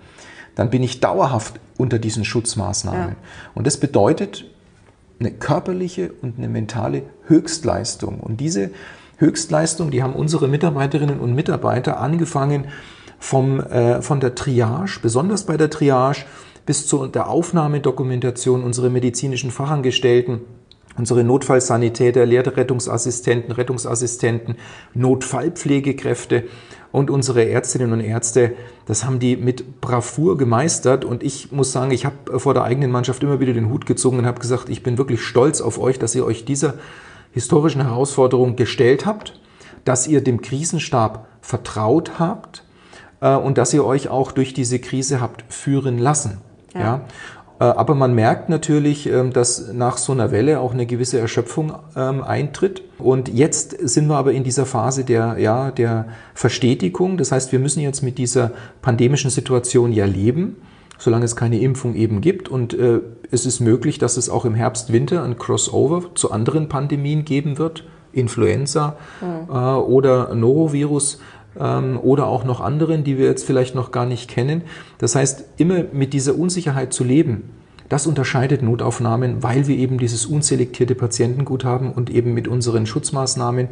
dann 0.55 0.69
bin 0.69 0.83
ich 0.83 0.99
dauerhaft 0.99 1.59
unter 1.77 1.99
diesen 1.99 2.25
Schutzmaßnahmen. 2.25 3.09
Ja. 3.09 3.15
Und 3.53 3.65
das 3.65 3.77
bedeutet, 3.77 4.45
eine 5.19 5.31
körperliche 5.31 6.11
und 6.21 6.37
eine 6.37 6.49
mentale 6.49 7.03
Höchstleistung. 7.27 8.19
Und 8.19 8.39
diese 8.39 8.71
Höchstleistung, 9.17 9.91
die 9.91 10.03
haben 10.03 10.13
unsere 10.13 10.47
Mitarbeiterinnen 10.47 11.19
und 11.19 11.33
Mitarbeiter 11.33 11.99
angefangen 11.99 12.65
vom, 13.19 13.59
äh, 13.59 14.01
von 14.01 14.19
der 14.19 14.35
Triage, 14.35 14.99
besonders 15.01 15.45
bei 15.45 15.57
der 15.57 15.69
Triage, 15.69 16.25
bis 16.65 16.87
zu 16.87 17.07
der 17.07 17.29
Aufnahmedokumentation 17.29 18.63
unserer 18.63 18.89
medizinischen 18.89 19.51
Fachangestellten, 19.51 20.41
unsere 20.97 21.23
Notfallsanitäter, 21.23 22.25
Lehrrettungsassistenten, 22.25 23.51
Rettungsassistenten, 23.51 24.55
Notfallpflegekräfte 24.93 26.45
und 26.91 27.09
unsere 27.09 27.49
Ärztinnen 27.49 27.91
und 27.91 27.99
Ärzte, 27.99 28.53
das 28.85 29.03
haben 29.03 29.19
die 29.19 29.35
mit 29.35 29.81
Bravour 29.81 30.37
gemeistert. 30.37 31.03
Und 31.03 31.23
ich 31.23 31.51
muss 31.51 31.73
sagen, 31.73 31.91
ich 31.91 32.05
habe 32.05 32.39
vor 32.39 32.53
der 32.53 32.63
eigenen 32.63 32.91
Mannschaft 32.91 33.21
immer 33.21 33.39
wieder 33.41 33.51
den 33.51 33.69
Hut 33.69 33.85
gezogen 33.85 34.19
und 34.19 34.25
habe 34.25 34.39
gesagt, 34.39 34.69
ich 34.69 34.81
bin 34.81 34.97
wirklich 34.97 35.21
stolz 35.21 35.59
auf 35.59 35.77
euch, 35.77 35.99
dass 35.99 36.15
ihr 36.15 36.25
euch 36.25 36.45
dieser 36.45 36.75
historischen 37.33 37.81
Herausforderung 37.81 38.55
gestellt 38.55 39.05
habt, 39.05 39.37
dass 39.83 40.07
ihr 40.07 40.23
dem 40.23 40.41
Krisenstab 40.41 41.27
vertraut 41.41 42.17
habt 42.17 42.63
äh, 43.19 43.35
und 43.35 43.57
dass 43.57 43.73
ihr 43.73 43.83
euch 43.83 44.07
auch 44.07 44.31
durch 44.31 44.53
diese 44.53 44.79
Krise 44.79 45.19
habt 45.19 45.43
führen 45.49 45.97
lassen. 45.97 46.39
Ja. 46.73 46.79
ja. 46.79 47.05
Äh, 47.59 47.63
aber 47.63 47.95
man 47.95 48.13
merkt 48.13 48.49
natürlich, 48.49 49.07
ähm, 49.07 49.31
dass 49.31 49.71
nach 49.71 49.97
so 49.97 50.11
einer 50.11 50.31
Welle 50.31 50.59
auch 50.59 50.73
eine 50.73 50.85
gewisse 50.85 51.19
Erschöpfung 51.19 51.73
ähm, 51.95 52.23
eintritt. 52.23 52.81
Und 52.97 53.29
jetzt 53.29 53.71
sind 53.87 54.07
wir 54.07 54.17
aber 54.17 54.33
in 54.33 54.43
dieser 54.43 54.65
Phase 54.65 55.03
der, 55.03 55.37
ja, 55.39 55.71
der 55.71 56.07
Verstetigung. 56.33 57.17
Das 57.17 57.31
heißt, 57.31 57.51
wir 57.51 57.59
müssen 57.59 57.81
jetzt 57.81 58.01
mit 58.01 58.17
dieser 58.17 58.51
pandemischen 58.81 59.29
Situation 59.29 59.93
ja 59.93 60.05
leben, 60.05 60.57
solange 60.97 61.25
es 61.25 61.35
keine 61.35 61.59
Impfung 61.59 61.95
eben 61.95 62.21
gibt. 62.21 62.49
Und 62.49 62.73
äh, 62.73 62.99
es 63.31 63.45
ist 63.45 63.59
möglich, 63.59 63.99
dass 63.99 64.17
es 64.17 64.29
auch 64.29 64.45
im 64.45 64.55
Herbst, 64.55 64.91
Winter 64.91 65.23
ein 65.23 65.37
Crossover 65.37 66.13
zu 66.15 66.31
anderen 66.31 66.69
Pandemien 66.69 67.25
geben 67.25 67.57
wird. 67.57 67.85
Influenza 68.11 68.95
mhm. 69.21 69.53
äh, 69.53 69.53
oder 69.53 70.33
Norovirus 70.33 71.19
ähm, 71.59 71.99
oder 72.01 72.27
auch 72.27 72.43
noch 72.43 72.61
anderen, 72.61 73.03
die 73.03 73.17
wir 73.17 73.25
jetzt 73.25 73.45
vielleicht 73.45 73.75
noch 73.75 73.91
gar 73.91 74.05
nicht 74.05 74.29
kennen. 74.29 74.61
Das 74.97 75.15
heißt, 75.15 75.45
immer 75.57 75.83
mit 75.91 76.13
dieser 76.13 76.37
Unsicherheit 76.37 76.93
zu 76.93 77.03
leben, 77.03 77.43
Das 77.87 78.07
unterscheidet 78.07 78.63
Notaufnahmen, 78.63 79.43
weil 79.43 79.67
wir 79.67 79.77
eben 79.77 79.99
dieses 79.99 80.25
unselektierte 80.25 80.95
Patientengut 80.95 81.63
haben 81.65 81.91
und 81.91 82.09
eben 82.09 82.33
mit 82.33 82.47
unseren 82.47 82.87
Schutzmaßnahmen 82.87 83.69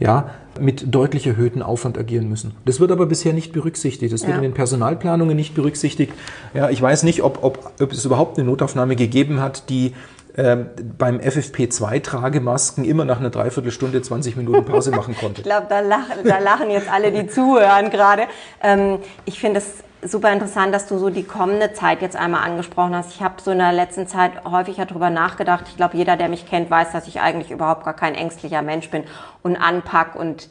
ja, 0.00 0.30
mit 0.60 0.94
deutlich 0.94 1.26
erhöhtem 1.26 1.62
Aufwand 1.62 1.96
agieren 1.96 2.28
müssen. 2.28 2.52
Das 2.66 2.78
wird 2.78 2.90
aber 2.90 3.06
bisher 3.06 3.32
nicht 3.32 3.52
berücksichtigt. 3.52 4.12
Das 4.12 4.22
wird 4.22 4.32
ja. 4.32 4.36
in 4.36 4.42
den 4.42 4.54
Personalplanungen 4.54 5.34
nicht 5.34 5.54
berücksichtigt. 5.54 6.12
Ja, 6.52 6.68
ich 6.68 6.82
weiß 6.82 7.04
nicht, 7.04 7.22
ob, 7.22 7.42
ob, 7.42 7.72
ob 7.80 7.92
es 7.92 8.04
überhaupt 8.04 8.38
eine 8.38 8.46
Notaufnahme 8.46 8.96
gegeben 8.96 9.40
hat, 9.40 9.70
die 9.70 9.94
ähm, 10.36 10.66
beim 10.98 11.18
FFP2-Tragemasken 11.18 12.84
immer 12.84 13.04
nach 13.04 13.20
einer 13.20 13.30
Dreiviertelstunde 13.30 14.02
20 14.02 14.36
Minuten 14.36 14.64
Pause 14.64 14.90
machen 14.90 15.16
konnte. 15.16 15.40
ich 15.40 15.46
glaube, 15.46 15.66
da, 15.68 15.80
lach, 15.80 16.08
da, 16.24 16.38
lachen 16.38 16.70
jetzt 16.70 16.90
alle, 16.90 17.12
die 17.12 17.28
zuhören 17.28 17.90
gerade. 17.90 18.24
Ähm, 18.62 18.98
ich 19.24 19.38
finde 19.38 19.58
es 19.58 19.84
super 20.04 20.32
interessant, 20.32 20.74
dass 20.74 20.86
du 20.86 20.98
so 20.98 21.10
die 21.10 21.22
kommende 21.24 21.72
Zeit 21.72 22.02
jetzt 22.02 22.16
einmal 22.16 22.42
angesprochen 22.42 22.94
hast. 22.94 23.14
Ich 23.14 23.22
habe 23.22 23.40
so 23.40 23.50
in 23.50 23.58
der 23.58 23.72
letzten 23.72 24.06
Zeit 24.06 24.44
häufiger 24.44 24.86
darüber 24.86 25.10
nachgedacht. 25.10 25.64
Ich 25.68 25.76
glaube, 25.76 25.96
jeder, 25.96 26.16
der 26.16 26.28
mich 26.28 26.46
kennt, 26.46 26.70
weiß, 26.70 26.92
dass 26.92 27.08
ich 27.08 27.20
eigentlich 27.20 27.50
überhaupt 27.50 27.84
gar 27.84 27.94
kein 27.94 28.14
ängstlicher 28.14 28.62
Mensch 28.62 28.90
bin 28.90 29.04
und 29.42 29.56
anpack 29.56 30.14
und 30.14 30.50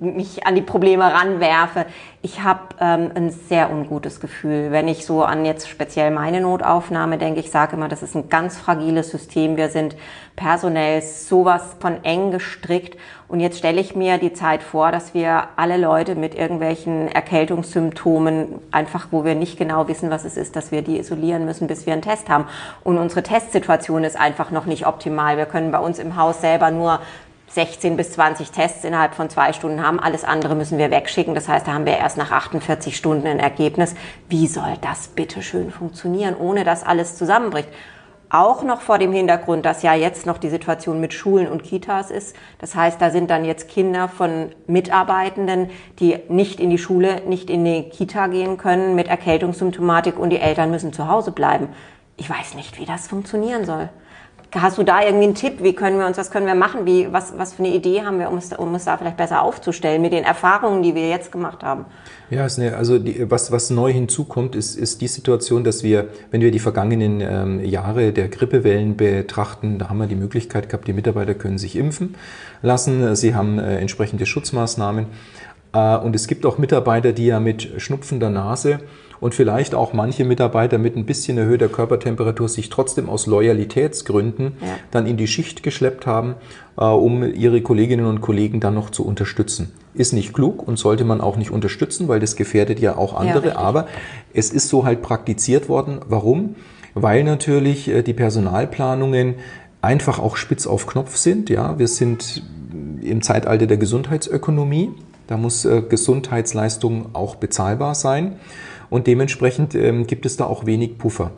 mich 0.00 0.46
an 0.46 0.54
die 0.54 0.62
Probleme 0.62 1.04
ranwerfe. 1.04 1.86
Ich 2.22 2.42
habe 2.42 2.60
ähm, 2.80 3.10
ein 3.14 3.30
sehr 3.30 3.70
ungutes 3.70 4.20
Gefühl, 4.20 4.70
wenn 4.70 4.88
ich 4.88 5.06
so 5.06 5.22
an 5.24 5.44
jetzt 5.44 5.68
speziell 5.68 6.10
meine 6.10 6.40
Notaufnahme 6.40 7.18
denke. 7.18 7.40
Ich 7.40 7.50
sage 7.50 7.76
immer, 7.76 7.88
das 7.88 8.02
ist 8.02 8.14
ein 8.14 8.28
ganz 8.28 8.58
fragiles 8.58 9.10
System. 9.10 9.56
Wir 9.56 9.68
sind 9.68 9.96
personell 10.36 11.02
sowas 11.02 11.76
von 11.80 12.02
eng 12.04 12.30
gestrickt. 12.30 12.96
Und 13.32 13.40
jetzt 13.40 13.56
stelle 13.56 13.80
ich 13.80 13.96
mir 13.96 14.18
die 14.18 14.34
Zeit 14.34 14.62
vor, 14.62 14.92
dass 14.92 15.14
wir 15.14 15.44
alle 15.56 15.78
Leute 15.78 16.16
mit 16.16 16.34
irgendwelchen 16.34 17.08
Erkältungssymptomen, 17.08 18.56
einfach 18.72 19.06
wo 19.10 19.24
wir 19.24 19.34
nicht 19.34 19.56
genau 19.56 19.88
wissen, 19.88 20.10
was 20.10 20.26
es 20.26 20.36
ist, 20.36 20.54
dass 20.54 20.70
wir 20.70 20.82
die 20.82 20.98
isolieren 20.98 21.46
müssen, 21.46 21.66
bis 21.66 21.86
wir 21.86 21.94
einen 21.94 22.02
Test 22.02 22.28
haben. 22.28 22.44
Und 22.84 22.98
unsere 22.98 23.22
Testsituation 23.22 24.04
ist 24.04 24.20
einfach 24.20 24.50
noch 24.50 24.66
nicht 24.66 24.86
optimal. 24.86 25.38
Wir 25.38 25.46
können 25.46 25.70
bei 25.70 25.78
uns 25.78 25.98
im 25.98 26.16
Haus 26.16 26.42
selber 26.42 26.70
nur 26.70 27.00
16 27.48 27.96
bis 27.96 28.12
20 28.12 28.50
Tests 28.50 28.84
innerhalb 28.84 29.14
von 29.14 29.30
zwei 29.30 29.54
Stunden 29.54 29.82
haben. 29.82 29.98
Alles 29.98 30.24
andere 30.24 30.54
müssen 30.54 30.76
wir 30.76 30.90
wegschicken. 30.90 31.34
Das 31.34 31.48
heißt, 31.48 31.66
da 31.66 31.72
haben 31.72 31.86
wir 31.86 31.96
erst 31.96 32.18
nach 32.18 32.32
48 32.32 32.94
Stunden 32.94 33.26
ein 33.26 33.40
Ergebnis. 33.40 33.94
Wie 34.28 34.46
soll 34.46 34.76
das 34.82 35.08
bitte 35.08 35.40
schön 35.40 35.70
funktionieren, 35.70 36.36
ohne 36.38 36.64
dass 36.64 36.84
alles 36.84 37.16
zusammenbricht? 37.16 37.70
Auch 38.34 38.62
noch 38.62 38.80
vor 38.80 38.96
dem 38.96 39.12
Hintergrund, 39.12 39.66
dass 39.66 39.82
ja 39.82 39.92
jetzt 39.92 40.24
noch 40.24 40.38
die 40.38 40.48
Situation 40.48 41.00
mit 41.00 41.12
Schulen 41.12 41.48
und 41.48 41.62
Kitas 41.62 42.10
ist. 42.10 42.34
Das 42.60 42.74
heißt, 42.74 42.98
da 42.98 43.10
sind 43.10 43.28
dann 43.28 43.44
jetzt 43.44 43.68
Kinder 43.68 44.08
von 44.08 44.52
Mitarbeitenden, 44.66 45.68
die 45.98 46.18
nicht 46.30 46.58
in 46.58 46.70
die 46.70 46.78
Schule, 46.78 47.20
nicht 47.28 47.50
in 47.50 47.62
die 47.62 47.90
Kita 47.90 48.28
gehen 48.28 48.56
können 48.56 48.94
mit 48.94 49.08
Erkältungssymptomatik 49.08 50.18
und 50.18 50.30
die 50.30 50.38
Eltern 50.38 50.70
müssen 50.70 50.94
zu 50.94 51.08
Hause 51.08 51.30
bleiben. 51.30 51.68
Ich 52.16 52.30
weiß 52.30 52.54
nicht, 52.54 52.78
wie 52.78 52.86
das 52.86 53.06
funktionieren 53.06 53.66
soll. 53.66 53.90
Hast 54.54 54.76
du 54.76 54.82
da 54.82 55.02
irgendwie 55.02 55.24
einen 55.24 55.34
Tipp? 55.34 55.62
Wie 55.62 55.72
können 55.72 55.98
wir 55.98 56.06
uns, 56.06 56.18
was 56.18 56.30
können 56.30 56.46
wir 56.46 56.54
machen? 56.54 56.84
Wie, 56.84 57.10
was, 57.10 57.32
was 57.38 57.54
für 57.54 57.64
eine 57.64 57.74
Idee 57.74 58.02
haben 58.02 58.18
wir, 58.18 58.30
um 58.30 58.36
es, 58.36 58.52
um 58.52 58.74
es 58.74 58.84
da 58.84 58.98
vielleicht 58.98 59.16
besser 59.16 59.42
aufzustellen 59.42 60.02
mit 60.02 60.12
den 60.12 60.24
Erfahrungen, 60.24 60.82
die 60.82 60.94
wir 60.94 61.08
jetzt 61.08 61.32
gemacht 61.32 61.62
haben? 61.62 61.86
Ja, 62.28 62.42
also 62.44 62.98
die, 62.98 63.30
was, 63.30 63.50
was 63.50 63.70
neu 63.70 63.92
hinzukommt, 63.92 64.54
ist, 64.54 64.76
ist 64.76 65.00
die 65.00 65.08
Situation, 65.08 65.64
dass 65.64 65.82
wir, 65.82 66.08
wenn 66.30 66.42
wir 66.42 66.50
die 66.50 66.58
vergangenen 66.58 67.20
ähm, 67.22 67.64
Jahre 67.64 68.12
der 68.12 68.28
Grippewellen 68.28 68.96
betrachten, 68.96 69.78
da 69.78 69.88
haben 69.88 69.98
wir 69.98 70.06
die 70.06 70.16
Möglichkeit 70.16 70.68
gehabt, 70.68 70.86
die 70.86 70.92
Mitarbeiter 70.92 71.34
können 71.34 71.56
sich 71.56 71.74
impfen 71.74 72.14
lassen. 72.60 73.16
Sie 73.16 73.34
haben 73.34 73.58
äh, 73.58 73.78
entsprechende 73.78 74.26
Schutzmaßnahmen. 74.26 75.06
Äh, 75.72 75.96
und 75.98 76.14
es 76.14 76.26
gibt 76.26 76.46
auch 76.46 76.58
Mitarbeiter, 76.58 77.12
die 77.12 77.26
ja 77.26 77.40
mit 77.40 77.80
schnupfender 77.80 78.30
Nase 78.30 78.80
und 79.22 79.36
vielleicht 79.36 79.76
auch 79.76 79.92
manche 79.92 80.24
Mitarbeiter 80.24 80.78
mit 80.78 80.96
ein 80.96 81.06
bisschen 81.06 81.38
erhöhter 81.38 81.68
Körpertemperatur 81.68 82.48
sich 82.48 82.70
trotzdem 82.70 83.08
aus 83.08 83.26
Loyalitätsgründen 83.26 84.56
ja. 84.60 84.66
dann 84.90 85.06
in 85.06 85.16
die 85.16 85.28
Schicht 85.28 85.62
geschleppt 85.62 86.06
haben, 86.06 86.34
äh, 86.76 86.84
um 86.84 87.22
ihre 87.22 87.62
Kolleginnen 87.62 88.06
und 88.06 88.20
Kollegen 88.20 88.58
dann 88.58 88.74
noch 88.74 88.90
zu 88.90 89.06
unterstützen. 89.06 89.72
Ist 89.94 90.12
nicht 90.12 90.32
klug 90.32 90.66
und 90.66 90.76
sollte 90.76 91.04
man 91.04 91.20
auch 91.20 91.36
nicht 91.36 91.52
unterstützen, 91.52 92.08
weil 92.08 92.18
das 92.18 92.34
gefährdet 92.34 92.80
ja 92.80 92.96
auch 92.96 93.14
andere. 93.14 93.50
Ja, 93.50 93.58
aber 93.58 93.86
es 94.34 94.50
ist 94.50 94.68
so 94.68 94.84
halt 94.84 95.02
praktiziert 95.02 95.68
worden. 95.68 96.00
Warum? 96.08 96.56
Weil 96.94 97.22
natürlich 97.22 97.88
äh, 97.88 98.02
die 98.02 98.14
Personalplanungen 98.14 99.36
einfach 99.82 100.18
auch 100.18 100.36
spitz 100.36 100.66
auf 100.66 100.86
Knopf 100.86 101.16
sind. 101.16 101.48
Ja, 101.48 101.78
wir 101.78 101.86
sind 101.86 102.42
im 103.02 103.22
Zeitalter 103.22 103.68
der 103.68 103.76
Gesundheitsökonomie. 103.76 104.90
Da 105.32 105.38
muss 105.38 105.64
äh, 105.64 105.80
Gesundheitsleistung 105.80 107.14
auch 107.14 107.36
bezahlbar 107.36 107.94
sein 107.94 108.34
und 108.90 109.06
dementsprechend 109.06 109.74
ähm, 109.74 110.06
gibt 110.06 110.26
es 110.26 110.36
da 110.36 110.44
auch 110.44 110.66
wenig 110.66 110.98
Puffer. 110.98 111.30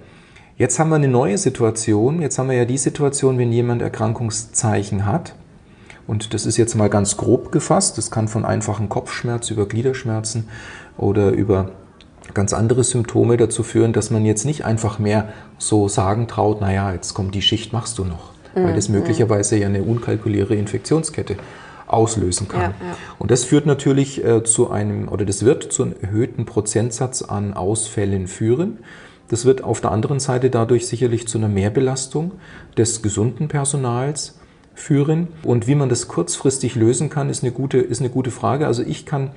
Jetzt 0.56 0.80
haben 0.80 0.88
wir 0.88 0.96
eine 0.96 1.06
neue 1.06 1.38
Situation. 1.38 2.20
Jetzt 2.20 2.36
haben 2.36 2.50
wir 2.50 2.56
ja 2.56 2.64
die 2.64 2.76
Situation, 2.76 3.38
wenn 3.38 3.52
jemand 3.52 3.82
Erkrankungszeichen 3.82 5.06
hat. 5.06 5.36
Und 6.08 6.34
das 6.34 6.44
ist 6.44 6.56
jetzt 6.56 6.74
mal 6.74 6.90
ganz 6.90 7.16
grob 7.16 7.52
gefasst. 7.52 7.96
Das 7.96 8.10
kann 8.10 8.26
von 8.26 8.44
einfachen 8.44 8.88
Kopfschmerz 8.88 9.52
über 9.52 9.68
Gliederschmerzen 9.68 10.48
oder 10.98 11.30
über 11.30 11.70
ganz 12.34 12.52
andere 12.52 12.82
Symptome 12.82 13.36
dazu 13.36 13.62
führen, 13.62 13.92
dass 13.92 14.10
man 14.10 14.24
jetzt 14.24 14.44
nicht 14.44 14.64
einfach 14.64 14.98
mehr 14.98 15.28
so 15.58 15.86
sagen 15.86 16.26
traut, 16.26 16.60
naja, 16.60 16.92
jetzt 16.92 17.14
kommt 17.14 17.36
die 17.36 17.42
Schicht, 17.42 17.72
machst 17.72 17.96
du 17.98 18.04
noch. 18.04 18.32
Mhm. 18.56 18.64
Weil 18.64 18.74
das 18.74 18.88
mhm. 18.88 18.96
möglicherweise 18.96 19.56
ja 19.56 19.68
eine 19.68 19.84
unkalkulierte 19.84 20.56
Infektionskette 20.56 21.36
auslösen 21.86 22.48
kann. 22.48 22.60
Ja, 22.60 22.68
ja. 22.68 22.96
Und 23.18 23.30
das 23.30 23.44
führt 23.44 23.66
natürlich 23.66 24.24
äh, 24.24 24.42
zu 24.44 24.70
einem, 24.70 25.08
oder 25.08 25.24
das 25.24 25.44
wird 25.44 25.72
zu 25.72 25.82
einem 25.82 25.94
erhöhten 26.00 26.44
Prozentsatz 26.44 27.22
an 27.22 27.54
Ausfällen 27.54 28.26
führen. 28.26 28.78
Das 29.28 29.44
wird 29.44 29.64
auf 29.64 29.80
der 29.80 29.90
anderen 29.90 30.20
Seite 30.20 30.50
dadurch 30.50 30.86
sicherlich 30.86 31.26
zu 31.26 31.38
einer 31.38 31.48
Mehrbelastung 31.48 32.32
des 32.76 33.02
gesunden 33.02 33.48
Personals 33.48 34.38
führen. 34.74 35.28
Und 35.42 35.66
wie 35.66 35.74
man 35.74 35.88
das 35.88 36.08
kurzfristig 36.08 36.74
lösen 36.74 37.08
kann, 37.08 37.30
ist 37.30 37.42
eine 37.42 37.52
gute, 37.52 37.78
ist 37.78 38.00
eine 38.00 38.10
gute 38.10 38.30
Frage. 38.30 38.66
Also 38.66 38.82
ich 38.82 39.06
kann 39.06 39.30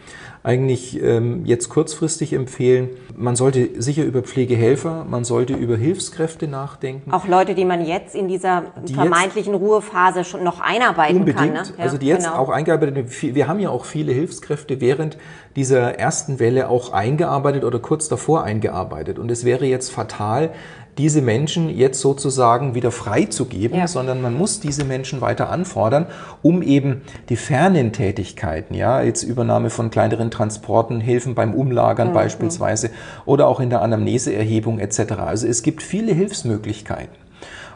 eigentlich 0.48 1.04
ähm, 1.04 1.46
jetzt 1.46 1.68
kurzfristig 1.68 2.32
empfehlen, 2.32 2.92
man 3.18 3.36
sollte 3.36 3.82
sicher 3.82 4.06
über 4.06 4.22
Pflegehelfer, 4.22 5.06
man 5.10 5.26
sollte 5.26 5.54
über 5.54 5.76
Hilfskräfte 5.76 6.48
nachdenken. 6.48 7.12
Auch 7.12 7.28
Leute, 7.28 7.54
die 7.54 7.66
man 7.66 7.86
jetzt 7.86 8.16
in 8.16 8.30
dieser 8.30 8.64
die 8.88 8.94
vermeintlichen 8.94 9.54
Ruhephase 9.54 10.24
schon 10.24 10.46
noch 10.46 10.62
einarbeiten 10.62 11.18
unbedingt, 11.18 11.54
kann. 11.54 11.54
Ne? 11.54 11.64
Ja, 11.78 11.84
also 11.84 11.98
die 11.98 12.08
jetzt 12.08 12.28
genau. 12.28 12.38
auch 12.38 12.50
eingearbeitet, 12.50 13.22
wir 13.22 13.48
haben 13.50 13.60
ja 13.60 13.70
auch 13.70 13.84
viele 13.84 14.14
Hilfskräfte 14.14 14.80
während 14.80 15.18
dieser 15.58 16.00
ersten 16.00 16.40
Welle 16.40 16.70
auch 16.70 16.94
eingearbeitet 16.94 17.66
oder 17.66 17.80
kurz 17.80 18.08
davor 18.08 18.46
eingearbeitet. 18.46 19.20
Und 19.20 19.30
es 19.30 19.44
wäre 19.44 19.66
jetzt 19.66 19.92
fatal, 19.92 20.52
diese 20.98 21.22
Menschen 21.22 21.70
jetzt 21.70 22.02
sozusagen 22.02 22.74
wieder 22.74 22.92
freizugeben, 22.92 23.78
ja. 23.78 23.88
sondern 23.88 24.22
man 24.22 24.36
muss 24.36 24.60
diese 24.60 24.84
Menschen 24.84 25.22
weiter 25.22 25.50
anfordern, 25.50 26.08
um 26.42 26.62
eben 26.64 27.02
die 27.30 27.36
fernen 27.36 27.94
Tätigkeiten, 27.94 28.74
ja, 28.74 29.02
jetzt 29.02 29.24
Übernahme 29.24 29.70
von 29.70 29.92
kleineren 29.92 30.32
Transporten, 30.38 31.00
Hilfen 31.00 31.36
beim 31.36 31.54
Umlagern 31.54 32.10
mhm. 32.10 32.14
beispielsweise 32.14 32.92
oder 33.26 33.48
auch 33.48 33.60
in 33.60 33.70
der 33.70 33.82
Anamneseerhebung 33.82 34.80
etc. 34.80 35.14
Also 35.18 35.48
es 35.48 35.64
gibt 35.64 35.82
viele 35.82 36.14
Hilfsmöglichkeiten. 36.14 37.16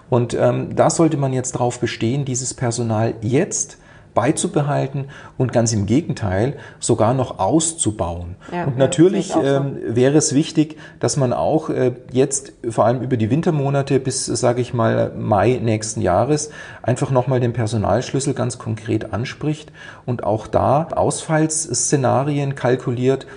Und 0.09 0.33
ähm, 0.33 0.75
da 0.75 0.89
sollte 0.89 1.17
man 1.17 1.33
jetzt 1.33 1.55
darauf 1.55 1.79
bestehen, 1.79 2.25
dieses 2.25 2.53
Personal 2.53 3.13
jetzt 3.21 3.77
beizubehalten 4.13 5.05
und 5.37 5.53
ganz 5.53 5.73
im 5.73 5.85
Gegenteil 5.85 6.57
sogar 6.79 7.13
noch 7.13 7.39
auszubauen. 7.39 8.35
Ja, 8.51 8.65
und 8.65 8.77
natürlich 8.77 9.29
ja, 9.29 9.57
ähm, 9.57 9.77
wäre 9.85 10.17
es 10.17 10.33
wichtig, 10.33 10.77
dass 10.99 11.17
man 11.17 11.33
auch 11.33 11.69
äh, 11.69 11.93
jetzt 12.11 12.53
vor 12.69 12.85
allem 12.85 13.01
über 13.01 13.17
die 13.17 13.29
Wintermonate 13.29 13.99
bis, 13.99 14.25
sage 14.25 14.61
ich 14.61 14.73
mal, 14.73 15.11
Mai 15.17 15.59
nächsten 15.61 16.01
Jahres 16.01 16.51
einfach 16.81 17.11
nochmal 17.11 17.39
den 17.39 17.53
Personalschlüssel 17.53 18.33
ganz 18.33 18.57
konkret 18.57 19.13
anspricht 19.13 19.71
und 20.05 20.23
auch 20.23 20.47
da 20.47 20.87
Ausfallsszenarien 20.91 22.55
kalkuliert, 22.55 23.27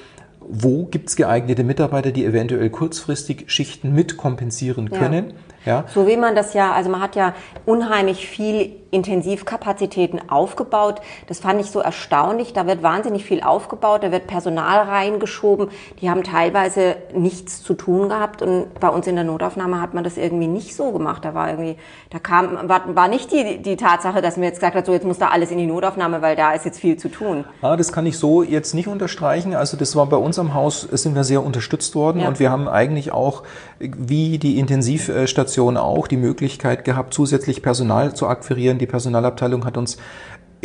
wo 0.46 0.84
gibt 0.84 1.08
es 1.08 1.16
geeignete 1.16 1.64
Mitarbeiter, 1.64 2.10
die 2.10 2.24
eventuell 2.24 2.70
kurzfristig 2.70 3.44
Schichten 3.46 3.94
mitkompensieren 3.94 4.90
können. 4.90 5.30
Ja. 5.30 5.34
Ja? 5.64 5.84
So 5.88 6.06
wie 6.06 6.16
man 6.16 6.34
das 6.34 6.54
ja, 6.54 6.72
also 6.72 6.90
man 6.90 7.00
hat 7.00 7.16
ja 7.16 7.34
unheimlich 7.66 8.28
viel 8.28 8.72
Intensivkapazitäten 8.94 10.30
aufgebaut. 10.30 11.00
Das 11.26 11.40
fand 11.40 11.60
ich 11.60 11.70
so 11.70 11.80
erstaunlich. 11.80 12.52
Da 12.52 12.66
wird 12.66 12.82
wahnsinnig 12.82 13.24
viel 13.24 13.42
aufgebaut, 13.42 14.04
da 14.04 14.12
wird 14.12 14.28
Personal 14.28 14.86
reingeschoben. 14.86 15.68
Die 16.00 16.08
haben 16.08 16.22
teilweise 16.22 16.96
nichts 17.12 17.62
zu 17.62 17.74
tun 17.74 18.08
gehabt 18.08 18.40
und 18.40 18.78
bei 18.78 18.88
uns 18.88 19.06
in 19.06 19.16
der 19.16 19.24
Notaufnahme 19.24 19.80
hat 19.80 19.94
man 19.94 20.04
das 20.04 20.16
irgendwie 20.16 20.46
nicht 20.46 20.76
so 20.76 20.92
gemacht. 20.92 21.24
Da 21.24 21.34
war 21.34 21.50
irgendwie, 21.50 21.76
da 22.10 22.20
kam, 22.20 22.68
war, 22.68 22.94
war 22.94 23.08
nicht 23.08 23.32
die, 23.32 23.60
die 23.60 23.76
Tatsache, 23.76 24.22
dass 24.22 24.36
mir 24.36 24.46
jetzt 24.46 24.60
gesagt 24.60 24.76
hat, 24.76 24.86
so 24.86 24.92
jetzt 24.92 25.04
muss 25.04 25.18
da 25.18 25.28
alles 25.28 25.50
in 25.50 25.58
die 25.58 25.66
Notaufnahme, 25.66 26.22
weil 26.22 26.36
da 26.36 26.52
ist 26.52 26.64
jetzt 26.64 26.78
viel 26.78 26.96
zu 26.96 27.08
tun. 27.08 27.44
Ah, 27.62 27.76
das 27.76 27.92
kann 27.92 28.06
ich 28.06 28.16
so 28.16 28.44
jetzt 28.44 28.74
nicht 28.74 28.86
unterstreichen. 28.86 29.56
Also 29.56 29.76
das 29.76 29.96
war 29.96 30.06
bei 30.06 30.16
uns 30.16 30.38
am 30.38 30.54
Haus, 30.54 30.82
sind 30.82 31.16
wir 31.16 31.24
sehr 31.24 31.42
unterstützt 31.42 31.96
worden 31.96 32.20
ja. 32.20 32.28
und 32.28 32.38
wir 32.38 32.52
haben 32.52 32.68
eigentlich 32.68 33.10
auch, 33.10 33.42
wie 33.80 34.38
die 34.38 34.60
Intensivstation 34.60 35.53
auch, 35.62 36.06
die 36.06 36.16
Möglichkeit 36.16 36.84
gehabt, 36.84 37.14
zusätzlich 37.14 37.62
Personal 37.62 38.14
zu 38.14 38.26
akquirieren. 38.26 38.78
Die 38.78 38.86
Personalabteilung 38.86 39.64
hat 39.64 39.76
uns 39.76 39.98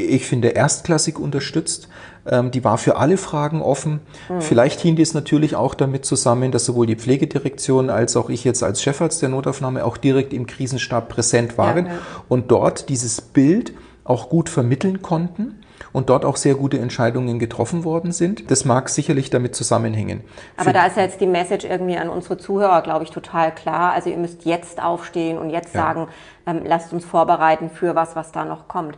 ich 0.07 0.25
finde, 0.25 0.49
erstklassig 0.49 1.19
unterstützt. 1.19 1.89
Ähm, 2.25 2.51
die 2.51 2.63
war 2.63 2.77
für 2.77 2.97
alle 2.97 3.17
Fragen 3.17 3.61
offen. 3.61 3.99
Mhm. 4.29 4.41
Vielleicht 4.41 4.79
hing 4.81 4.95
dies 4.95 5.13
natürlich 5.13 5.55
auch 5.55 5.75
damit 5.75 6.05
zusammen, 6.05 6.51
dass 6.51 6.65
sowohl 6.65 6.87
die 6.87 6.95
Pflegedirektion 6.95 7.89
als 7.89 8.15
auch 8.15 8.29
ich 8.29 8.43
jetzt 8.43 8.63
als 8.63 8.81
Chefarzt 8.81 9.21
der 9.21 9.29
Notaufnahme 9.29 9.83
auch 9.83 9.97
direkt 9.97 10.33
im 10.33 10.45
Krisenstab 10.45 11.09
präsent 11.09 11.57
waren 11.57 11.87
ja, 11.87 11.93
ja. 11.93 11.99
und 12.27 12.51
dort 12.51 12.89
dieses 12.89 13.21
Bild 13.21 13.73
auch 14.03 14.29
gut 14.29 14.49
vermitteln 14.49 15.01
konnten 15.01 15.58
und 15.91 16.09
dort 16.09 16.25
auch 16.25 16.35
sehr 16.35 16.55
gute 16.55 16.79
Entscheidungen 16.79 17.39
getroffen 17.39 17.83
worden 17.83 18.11
sind. 18.11 18.51
Das 18.51 18.65
mag 18.65 18.89
sicherlich 18.89 19.29
damit 19.29 19.55
zusammenhängen. 19.55 20.21
Aber 20.55 20.65
Für 20.65 20.73
da 20.73 20.85
ist 20.85 20.97
ja 20.97 21.03
jetzt 21.03 21.21
die 21.21 21.27
Message 21.27 21.65
irgendwie 21.65 21.97
an 21.97 22.09
unsere 22.09 22.37
Zuhörer, 22.37 22.81
glaube 22.81 23.03
ich, 23.03 23.11
total 23.11 23.53
klar. 23.53 23.93
Also 23.93 24.09
ihr 24.09 24.17
müsst 24.17 24.45
jetzt 24.45 24.81
aufstehen 24.81 25.37
und 25.37 25.49
jetzt 25.49 25.73
ja. 25.73 25.81
sagen, 25.81 26.07
ähm, 26.45 26.61
lasst 26.65 26.93
uns 26.93 27.05
vorbereiten 27.05 27.69
für 27.69 27.95
was, 27.95 28.15
was 28.15 28.31
da 28.31 28.45
noch 28.45 28.67
kommt. 28.67 28.97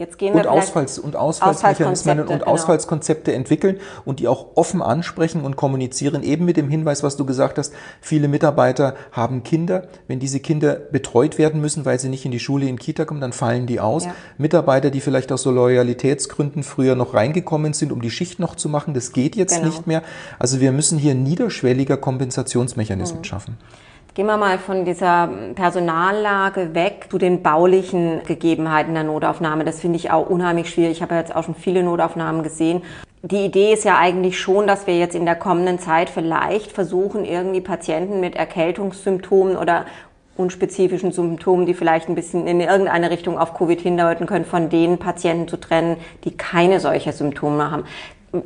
Jetzt 0.00 0.16
gehen 0.16 0.32
wir 0.32 0.40
und, 0.40 0.46
Ausfalls, 0.46 0.98
und 0.98 1.14
Ausfallsmechanismen 1.14 2.20
und 2.20 2.28
genau. 2.28 2.46
Ausfallskonzepte 2.46 3.34
entwickeln 3.34 3.78
und 4.06 4.18
die 4.18 4.28
auch 4.28 4.56
offen 4.56 4.80
ansprechen 4.80 5.42
und 5.42 5.56
kommunizieren, 5.56 6.22
eben 6.22 6.46
mit 6.46 6.56
dem 6.56 6.70
Hinweis, 6.70 7.02
was 7.02 7.18
du 7.18 7.26
gesagt 7.26 7.58
hast, 7.58 7.74
viele 8.00 8.26
Mitarbeiter 8.26 8.94
haben 9.12 9.42
Kinder. 9.42 9.88
Wenn 10.08 10.18
diese 10.18 10.40
Kinder 10.40 10.72
betreut 10.76 11.36
werden 11.36 11.60
müssen, 11.60 11.84
weil 11.84 12.00
sie 12.00 12.08
nicht 12.08 12.24
in 12.24 12.30
die 12.30 12.40
Schule, 12.40 12.66
in 12.66 12.78
Kita 12.78 13.04
kommen, 13.04 13.20
dann 13.20 13.34
fallen 13.34 13.66
die 13.66 13.78
aus. 13.78 14.06
Ja. 14.06 14.14
Mitarbeiter, 14.38 14.90
die 14.90 15.02
vielleicht 15.02 15.32
aus 15.32 15.42
so 15.42 15.50
Loyalitätsgründen 15.50 16.62
früher 16.62 16.94
noch 16.94 17.12
reingekommen 17.12 17.74
sind, 17.74 17.92
um 17.92 18.00
die 18.00 18.10
Schicht 18.10 18.38
noch 18.38 18.54
zu 18.54 18.70
machen, 18.70 18.94
das 18.94 19.12
geht 19.12 19.36
jetzt 19.36 19.56
genau. 19.56 19.66
nicht 19.66 19.86
mehr. 19.86 20.02
Also 20.38 20.60
wir 20.60 20.72
müssen 20.72 20.96
hier 20.96 21.14
niederschwelliger 21.14 21.98
Kompensationsmechanismen 21.98 23.20
mhm. 23.20 23.24
schaffen. 23.24 23.58
Gehen 24.14 24.26
wir 24.26 24.36
mal 24.36 24.58
von 24.58 24.84
dieser 24.84 25.28
Personallage 25.54 26.74
weg 26.74 27.06
zu 27.10 27.18
den 27.18 27.42
baulichen 27.42 28.22
Gegebenheiten 28.26 28.92
der 28.92 29.04
Notaufnahme. 29.04 29.64
Das 29.64 29.80
finde 29.80 29.98
ich 29.98 30.10
auch 30.10 30.28
unheimlich 30.28 30.68
schwierig. 30.68 30.96
Ich 30.96 31.02
habe 31.02 31.14
jetzt 31.14 31.34
auch 31.34 31.44
schon 31.44 31.54
viele 31.54 31.84
Notaufnahmen 31.84 32.42
gesehen. 32.42 32.82
Die 33.22 33.44
Idee 33.44 33.72
ist 33.72 33.84
ja 33.84 33.98
eigentlich 33.98 34.40
schon, 34.40 34.66
dass 34.66 34.88
wir 34.88 34.98
jetzt 34.98 35.14
in 35.14 35.26
der 35.26 35.36
kommenden 35.36 35.78
Zeit 35.78 36.10
vielleicht 36.10 36.72
versuchen, 36.72 37.24
irgendwie 37.24 37.60
Patienten 37.60 38.18
mit 38.18 38.34
Erkältungssymptomen 38.34 39.56
oder 39.56 39.84
unspezifischen 40.36 41.12
Symptomen, 41.12 41.66
die 41.66 41.74
vielleicht 41.74 42.08
ein 42.08 42.14
bisschen 42.16 42.48
in 42.48 42.60
irgendeine 42.60 43.10
Richtung 43.10 43.38
auf 43.38 43.54
Covid 43.54 43.80
hindeuten 43.80 44.26
können, 44.26 44.44
von 44.44 44.70
den 44.70 44.98
Patienten 44.98 45.46
zu 45.46 45.58
trennen, 45.58 45.98
die 46.24 46.36
keine 46.36 46.80
solche 46.80 47.12
Symptome 47.12 47.70
haben. 47.70 47.84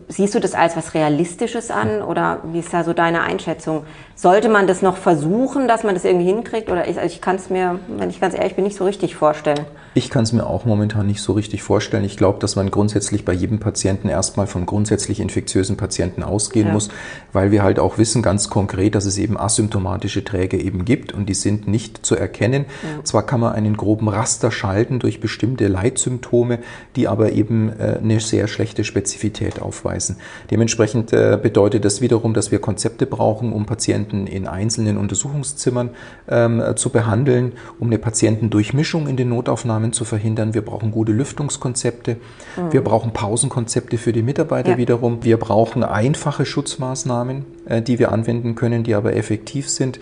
Siehst 0.08 0.34
du 0.34 0.40
das 0.40 0.54
als 0.54 0.76
was 0.76 0.94
Realistisches 0.94 1.70
an 1.70 2.00
oder 2.02 2.40
wie 2.44 2.60
ist 2.60 2.72
da 2.72 2.84
so 2.84 2.94
deine 2.94 3.20
Einschätzung? 3.20 3.84
Sollte 4.16 4.48
man 4.48 4.68
das 4.68 4.80
noch 4.80 4.96
versuchen, 4.96 5.66
dass 5.66 5.82
man 5.82 5.94
das 5.94 6.04
irgendwie 6.04 6.26
hinkriegt 6.26 6.70
oder 6.70 6.88
ich, 6.88 6.98
also 6.98 7.12
ich 7.12 7.20
kann 7.20 7.34
es 7.34 7.50
mir, 7.50 7.80
wenn 7.88 8.10
ich 8.10 8.20
ganz 8.20 8.34
ehrlich 8.34 8.54
bin, 8.54 8.64
nicht 8.64 8.76
so 8.76 8.84
richtig 8.84 9.16
vorstellen? 9.16 9.66
Ich 9.96 10.08
kann 10.08 10.22
es 10.22 10.32
mir 10.32 10.46
auch 10.46 10.64
momentan 10.64 11.06
nicht 11.06 11.20
so 11.20 11.32
richtig 11.32 11.62
vorstellen. 11.62 12.04
Ich 12.04 12.16
glaube, 12.16 12.38
dass 12.38 12.54
man 12.54 12.70
grundsätzlich 12.70 13.24
bei 13.24 13.32
jedem 13.32 13.58
Patienten 13.58 14.08
erstmal 14.08 14.46
von 14.46 14.66
grundsätzlich 14.66 15.18
infektiösen 15.18 15.76
Patienten 15.76 16.22
ausgehen 16.22 16.68
ja. 16.68 16.72
muss, 16.72 16.90
weil 17.32 17.50
wir 17.50 17.64
halt 17.64 17.80
auch 17.80 17.98
wissen 17.98 18.22
ganz 18.22 18.50
konkret, 18.50 18.94
dass 18.94 19.04
es 19.04 19.18
eben 19.18 19.38
asymptomatische 19.38 20.24
Träger 20.24 20.58
eben 20.58 20.84
gibt 20.84 21.12
und 21.12 21.28
die 21.28 21.34
sind 21.34 21.66
nicht 21.66 22.06
zu 22.06 22.14
erkennen. 22.14 22.66
Ja. 22.82 23.04
Zwar 23.04 23.24
kann 23.24 23.40
man 23.40 23.52
einen 23.52 23.76
groben 23.76 24.08
Raster 24.08 24.52
schalten 24.52 25.00
durch 25.00 25.20
bestimmte 25.20 25.66
Leitsymptome, 25.66 26.60
die 26.94 27.08
aber 27.08 27.32
eben 27.32 27.68
äh, 27.78 27.98
eine 28.00 28.20
sehr 28.20 28.46
schlechte 28.46 28.84
Spezifität 28.84 29.60
aufweisen. 29.60 30.16
Dementsprechend 30.50 31.12
äh, 31.12 31.38
bedeutet 31.40 31.84
das 31.84 32.00
wiederum, 32.00 32.32
dass 32.34 32.52
wir 32.52 32.60
Konzepte 32.60 33.06
brauchen, 33.06 33.52
um 33.52 33.66
Patienten 33.66 34.03
in 34.10 34.46
einzelnen 34.46 34.96
Untersuchungszimmern 34.96 35.90
ähm, 36.28 36.62
zu 36.76 36.90
behandeln, 36.90 37.52
um 37.78 37.88
eine 37.88 37.98
Patientendurchmischung 37.98 39.08
in 39.08 39.16
den 39.16 39.28
Notaufnahmen 39.28 39.92
zu 39.92 40.04
verhindern. 40.04 40.54
Wir 40.54 40.62
brauchen 40.62 40.90
gute 40.90 41.12
Lüftungskonzepte. 41.12 42.16
Mhm. 42.56 42.72
Wir 42.72 42.82
brauchen 42.82 43.12
Pausenkonzepte 43.12 43.98
für 43.98 44.12
die 44.12 44.22
Mitarbeiter 44.22 44.72
ja. 44.72 44.76
wiederum. 44.78 45.24
Wir 45.24 45.36
brauchen 45.36 45.84
einfache 45.84 46.44
Schutzmaßnahmen, 46.44 47.44
äh, 47.66 47.82
die 47.82 47.98
wir 47.98 48.12
anwenden 48.12 48.54
können, 48.54 48.84
die 48.84 48.94
aber 48.94 49.16
effektiv 49.16 49.68
sind. 49.68 49.98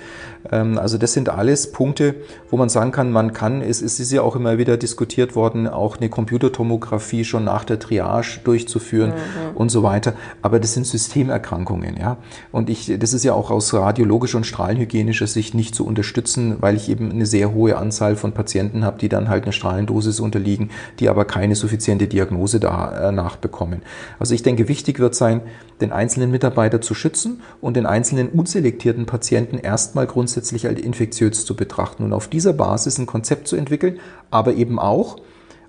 Ähm, 0.51 0.79
also 0.79 0.99
das 0.99 1.13
sind 1.13 1.29
alles 1.29 1.73
Punkte, 1.73 2.15
wo 2.51 2.57
man 2.57 2.69
sagen 2.69 2.93
kann, 2.93 3.13
man 3.13 3.33
kann, 3.33 3.63
es, 3.63 3.83
es 3.83 4.01
ist 4.01 4.13
ja 4.13 4.23
auch 4.23 4.37
immer 4.37 4.59
wieder 4.59 4.77
diskutiert 4.77 5.37
worden, 5.37 5.69
auch 5.69 5.97
eine 5.97 6.09
Computertomographie 6.09 7.25
schon 7.25 7.45
nach 7.45 7.65
der 7.65 7.79
Triage 7.79 8.41
durchzuführen 8.45 9.11
mhm. 9.11 9.57
und 9.57 9.71
so 9.71 9.83
weiter. 9.83 10.15
Aber 10.43 10.61
das 10.61 10.75
sind 10.75 10.87
Systemerkrankungen, 10.87 11.97
ja. 11.97 12.17
Und 12.51 12.71
ich, 12.71 12.93
das 12.99 13.13
ist 13.13 13.25
ja 13.25 13.35
auch 13.35 13.51
aus 13.51 13.69
radiologischer 13.93 14.39
und 14.39 14.45
strahlenhygienischer 14.45 15.27
Sicht 15.27 15.55
nicht 15.55 15.75
zu 15.75 15.87
unterstützen, 15.87 16.57
weil 16.61 16.77
ich 16.77 16.89
eben 16.89 17.11
eine 17.11 17.27
sehr 17.27 17.53
hohe 17.53 17.77
Anzahl 17.77 18.17
von 18.17 18.33
Patienten 18.33 18.85
habe, 18.85 18.99
die 18.99 19.11
dann 19.11 19.29
halt 19.29 19.45
eine 19.45 19.53
Strahlendosis 19.53 20.19
unterliegen, 20.19 20.71
die 20.99 21.11
aber 21.11 21.27
keine 21.27 21.55
suffiziente 21.55 22.07
Diagnose 22.07 22.59
danach 22.59 23.37
bekommen. 23.37 23.83
Also 24.19 24.35
ich 24.35 24.43
denke, 24.43 24.69
wichtig 24.69 24.99
wird 24.99 25.15
sein, 25.15 25.43
den 25.83 25.93
einzelnen 25.93 26.31
Mitarbeiter 26.31 26.81
zu 26.81 26.95
schützen 26.95 27.43
und 27.61 27.77
den 27.77 27.85
einzelnen 27.85 28.29
unselektierten 28.31 29.05
Patienten 29.05 29.59
erstmal 29.59 30.07
grundsätzlich 30.07 30.67
als 30.67 30.81
infektiös 30.81 31.45
zu 31.45 31.55
betrachten 31.55 32.05
und 32.05 32.15
auf 32.15 32.29
dieser 32.29 32.55
Basis 32.55 32.99
ein 32.99 33.07
Konzept 33.07 33.47
zu 33.47 33.57
entwickeln, 33.57 33.99
aber 34.31 34.55
eben 34.55 34.79
auch 34.79 35.19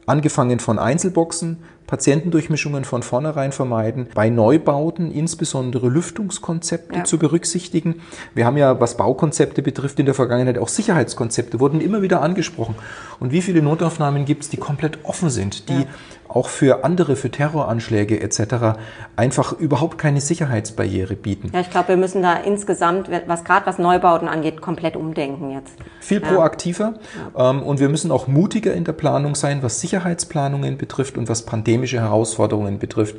angefangen 0.05 0.59
von 0.59 0.79
Einzelboxen, 0.79 1.57
Patientendurchmischungen 1.87 2.85
von 2.85 3.03
vornherein 3.03 3.51
vermeiden, 3.51 4.07
bei 4.15 4.29
Neubauten 4.29 5.11
insbesondere 5.11 5.89
Lüftungskonzepte 5.89 6.99
ja. 6.99 7.03
zu 7.03 7.19
berücksichtigen. 7.19 8.01
Wir 8.33 8.45
haben 8.45 8.57
ja, 8.57 8.79
was 8.79 8.97
Baukonzepte 8.97 9.61
betrifft, 9.61 9.99
in 9.99 10.05
der 10.05 10.15
Vergangenheit 10.15 10.57
auch 10.57 10.69
Sicherheitskonzepte, 10.69 11.59
wurden 11.59 11.81
immer 11.81 12.01
wieder 12.01 12.21
angesprochen. 12.21 12.75
Und 13.19 13.31
wie 13.31 13.41
viele 13.41 13.61
Notaufnahmen 13.61 14.25
gibt 14.25 14.43
es, 14.43 14.49
die 14.49 14.57
komplett 14.57 14.99
offen 15.03 15.29
sind, 15.29 15.69
die 15.69 15.81
ja 15.81 15.87
auch 16.33 16.49
für 16.49 16.83
andere, 16.83 17.15
für 17.15 17.29
Terroranschläge 17.29 18.19
etc. 18.21 18.77
einfach 19.15 19.53
überhaupt 19.53 19.97
keine 19.97 20.21
Sicherheitsbarriere 20.21 21.15
bieten. 21.15 21.51
Ja, 21.53 21.61
ich 21.61 21.69
glaube, 21.69 21.89
wir 21.89 21.97
müssen 21.97 22.21
da 22.21 22.35
insgesamt, 22.35 23.09
was 23.27 23.43
gerade 23.43 23.65
was 23.65 23.77
Neubauten 23.77 24.27
angeht, 24.27 24.61
komplett 24.61 24.95
umdenken 24.95 25.51
jetzt. 25.51 25.75
Viel 25.99 26.21
ja. 26.21 26.27
proaktiver 26.27 26.95
ja. 27.37 27.51
Ähm, 27.51 27.63
und 27.63 27.79
wir 27.79 27.89
müssen 27.89 28.11
auch 28.11 28.27
mutiger 28.27 28.73
in 28.73 28.83
der 28.83 28.93
Planung 28.93 29.35
sein, 29.35 29.61
was 29.63 29.79
Sicherheitsplanungen 29.79 30.77
betrifft 30.77 31.17
und 31.17 31.29
was 31.29 31.43
pandemische 31.43 31.99
Herausforderungen 31.99 32.79
betrifft 32.79 33.15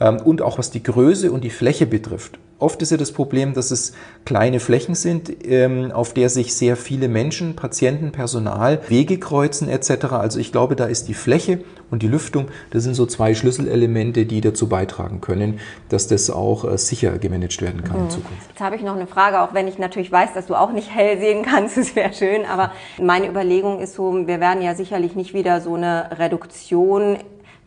ähm, 0.00 0.18
und 0.18 0.42
auch 0.42 0.58
was 0.58 0.70
die 0.70 0.82
Größe 0.82 1.32
und 1.32 1.42
die 1.44 1.50
Fläche 1.50 1.86
betrifft. 1.86 2.38
Oft 2.62 2.80
ist 2.80 2.90
ja 2.90 2.96
das 2.96 3.10
Problem, 3.10 3.54
dass 3.54 3.72
es 3.72 3.92
kleine 4.24 4.60
Flächen 4.60 4.94
sind, 4.94 5.44
ähm, 5.44 5.90
auf 5.90 6.14
der 6.14 6.28
sich 6.28 6.54
sehr 6.54 6.76
viele 6.76 7.08
Menschen, 7.08 7.56
Patienten, 7.56 8.12
Personal, 8.12 8.80
Wege 8.88 9.18
kreuzen 9.18 9.68
etc. 9.68 10.12
Also 10.12 10.38
ich 10.38 10.52
glaube, 10.52 10.76
da 10.76 10.84
ist 10.84 11.08
die 11.08 11.14
Fläche 11.14 11.64
und 11.90 12.02
die 12.02 12.08
Lüftung, 12.08 12.46
das 12.70 12.84
sind 12.84 12.94
so 12.94 13.04
zwei 13.04 13.34
Schlüsselelemente, 13.34 14.26
die 14.26 14.40
dazu 14.40 14.68
beitragen 14.68 15.20
können, 15.20 15.58
dass 15.88 16.06
das 16.06 16.30
auch 16.30 16.64
äh, 16.64 16.78
sicher 16.78 17.18
gemanagt 17.18 17.60
werden 17.60 17.82
kann 17.82 17.98
mhm. 17.98 18.04
in 18.04 18.10
Zukunft. 18.10 18.48
Jetzt 18.48 18.60
habe 18.60 18.76
ich 18.76 18.82
noch 18.82 18.94
eine 18.94 19.06
Frage, 19.06 19.40
auch 19.40 19.54
wenn 19.54 19.66
ich 19.66 19.78
natürlich 19.78 20.12
weiß, 20.12 20.32
dass 20.32 20.46
du 20.46 20.54
auch 20.54 20.72
nicht 20.72 20.94
hell 20.94 21.18
sehen 21.18 21.44
kannst, 21.44 21.76
das 21.82 21.96
wäre 21.96 22.12
schön, 22.14 22.46
aber 22.46 22.70
meine 23.00 23.28
Überlegung 23.28 23.80
ist 23.80 23.94
so, 23.94 24.26
wir 24.26 24.40
werden 24.40 24.62
ja 24.62 24.74
sicherlich 24.74 25.16
nicht 25.16 25.34
wieder 25.34 25.60
so 25.60 25.74
eine 25.74 26.18
Reduktion 26.18 27.18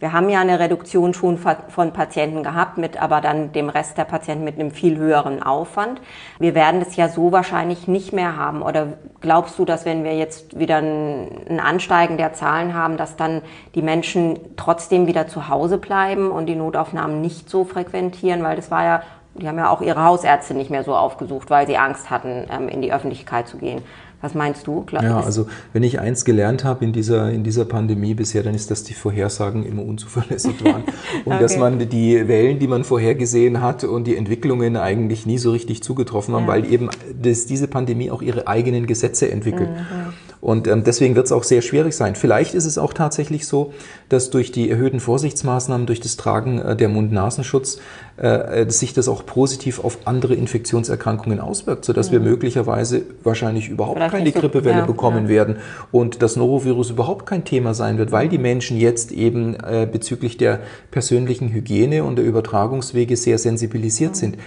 wir 0.06 0.14
haben 0.14 0.30
ja 0.30 0.40
eine 0.40 0.60
Reduktion 0.60 1.16
schon 1.16 1.40
von 1.40 1.92
Patienten 1.92 2.44
gehabt, 2.44 2.78
mit 2.78 3.02
aber 3.02 3.22
dann 3.22 3.52
dem 3.54 3.70
Rest 3.70 3.98
der 3.98 4.04
Patienten 4.04 4.44
mit 4.44 4.60
einem 4.60 4.70
viel 4.70 4.98
höheren 4.98 5.42
Aufwand. 5.42 6.00
Wir 6.38 6.54
werden 6.54 6.80
das 6.80 6.96
ja 6.96 7.10
so 7.10 7.32
wahrscheinlich 7.32 7.88
nicht 7.88 8.14
mehr 8.14 8.38
haben. 8.38 8.62
Oder 8.62 9.00
glaubst 9.20 9.58
du, 9.58 9.66
dass 9.66 9.84
wenn 9.84 10.04
wir 10.04 10.16
jetzt 10.16 10.60
wieder 10.60 10.78
ein 10.78 11.60
Ansteigen 11.60 12.18
der 12.18 12.34
Zahlen 12.34 12.76
haben, 12.76 12.98
dass 12.98 13.16
dann 13.16 13.42
die 13.74 13.82
Menschen 13.82 14.38
trotzdem 14.58 15.08
wieder 15.08 15.28
zu 15.28 15.50
Hause 15.50 15.80
bleiben 15.80 16.30
und 16.30 16.46
die 16.46 16.56
Notaufnahmen 16.56 17.20
nicht 17.20 17.50
so 17.50 17.64
frequentieren? 17.64 18.44
Weil 18.44 18.58
das 18.58 18.70
war 18.70 18.84
ja 18.84 19.02
die 19.38 19.48
haben 19.50 19.58
ja 19.58 19.70
auch 19.70 19.82
ihre 19.82 20.04
Hausärzte 20.04 20.54
nicht 20.54 20.70
mehr 20.70 20.84
so 20.84 20.96
aufgesucht, 20.96 21.50
weil 21.50 21.68
sie 21.68 21.78
Angst 21.78 22.10
hatten, 22.10 22.48
ähm, 22.50 22.70
in 22.70 22.82
die 22.82 22.94
Öffentlichkeit 22.94 23.48
zu 23.48 23.58
gehen. 23.58 23.84
Was 24.22 24.34
meinst 24.34 24.68
du? 24.68 24.82
Klar, 24.82 25.04
ja, 25.04 25.20
also 25.20 25.48
wenn 25.74 25.84
ich 25.84 26.00
eins 26.00 26.26
gelernt 26.26 26.64
habe 26.64 26.84
in 26.86 26.94
dieser, 26.94 27.32
in 27.32 27.44
dieser 27.44 27.66
Pandemie 27.66 28.14
bisher, 28.14 28.44
dann 28.44 28.56
ist, 28.56 28.72
dass 28.72 28.84
die 28.84 28.94
Vorhersagen 28.94 29.66
immer 29.66 29.84
unzuverlässig 29.84 30.64
waren. 30.64 30.84
und 31.26 31.34
okay. 31.34 31.42
dass 31.42 31.58
man 31.58 31.78
die 31.90 32.28
Wellen, 32.28 32.60
die 32.60 32.68
man 32.68 32.84
vorhergesehen 32.84 33.62
hat 33.62 33.84
und 33.84 34.06
die 34.06 34.16
Entwicklungen 34.16 34.78
eigentlich 34.78 35.26
nie 35.26 35.38
so 35.38 35.52
richtig 35.52 35.84
zugetroffen 35.84 36.34
haben, 36.34 36.44
ja. 36.44 36.48
weil 36.48 36.72
eben 36.72 36.90
das, 37.22 37.46
diese 37.46 37.68
Pandemie 37.68 38.10
auch 38.12 38.22
ihre 38.22 38.48
eigenen 38.48 38.88
Gesetze 38.88 39.30
entwickelt. 39.30 39.70
Mhm. 39.70 40.14
Und 40.46 40.68
ähm, 40.68 40.84
deswegen 40.84 41.16
wird 41.16 41.26
es 41.26 41.32
auch 41.32 41.44
sehr 41.44 41.64
schwierig 41.64 41.96
sein. 41.96 42.14
Vielleicht 42.14 42.54
ist 42.54 42.66
es 42.66 42.78
auch 42.78 42.94
tatsächlich 42.94 43.48
so, 43.48 43.74
dass 44.10 44.30
durch 44.30 44.52
die 44.52 44.70
erhöhten 44.70 45.00
Vorsichtsmaßnahmen, 45.00 45.88
durch 45.88 46.02
das 46.02 46.18
Tragen 46.18 46.60
äh, 46.60 46.76
der 46.76 46.88
Mund-Nasenschutz, 46.88 47.80
äh, 48.22 48.62
äh, 48.62 48.70
sich 48.70 48.94
das 48.94 49.08
auch 49.08 49.26
positiv 49.26 49.84
auf 49.84 49.98
andere 50.06 50.36
Infektionserkrankungen 50.36 51.40
auswirkt, 51.40 51.84
sodass 51.84 52.10
mhm. 52.10 52.14
wir 52.14 52.20
möglicherweise 52.20 53.02
wahrscheinlich 53.24 53.70
überhaupt 53.70 53.98
Vielleicht 53.98 54.12
keine 54.12 54.32
Grippewelle 54.32 54.78
ja, 54.78 54.86
bekommen 54.86 55.24
ja. 55.24 55.30
werden 55.30 55.56
und 55.92 56.22
das 56.22 56.36
Norovirus 56.36 56.92
überhaupt 56.92 57.26
kein 57.26 57.44
Thema 57.44 57.74
sein 57.74 57.98
wird, 57.98 58.12
weil 58.12 58.30
die 58.30 58.38
Menschen 58.38 58.78
jetzt 58.78 59.12
eben 59.12 59.56
äh, 59.56 59.88
bezüglich 59.92 60.38
der 60.38 60.60
persönlichen 60.92 61.52
Hygiene 61.52 62.04
und 62.04 62.18
der 62.18 62.26
Übertragungswege 62.26 63.18
sehr 63.18 63.40
sensibilisiert 63.40 64.12
mhm. 64.12 64.16
sind. 64.16 64.38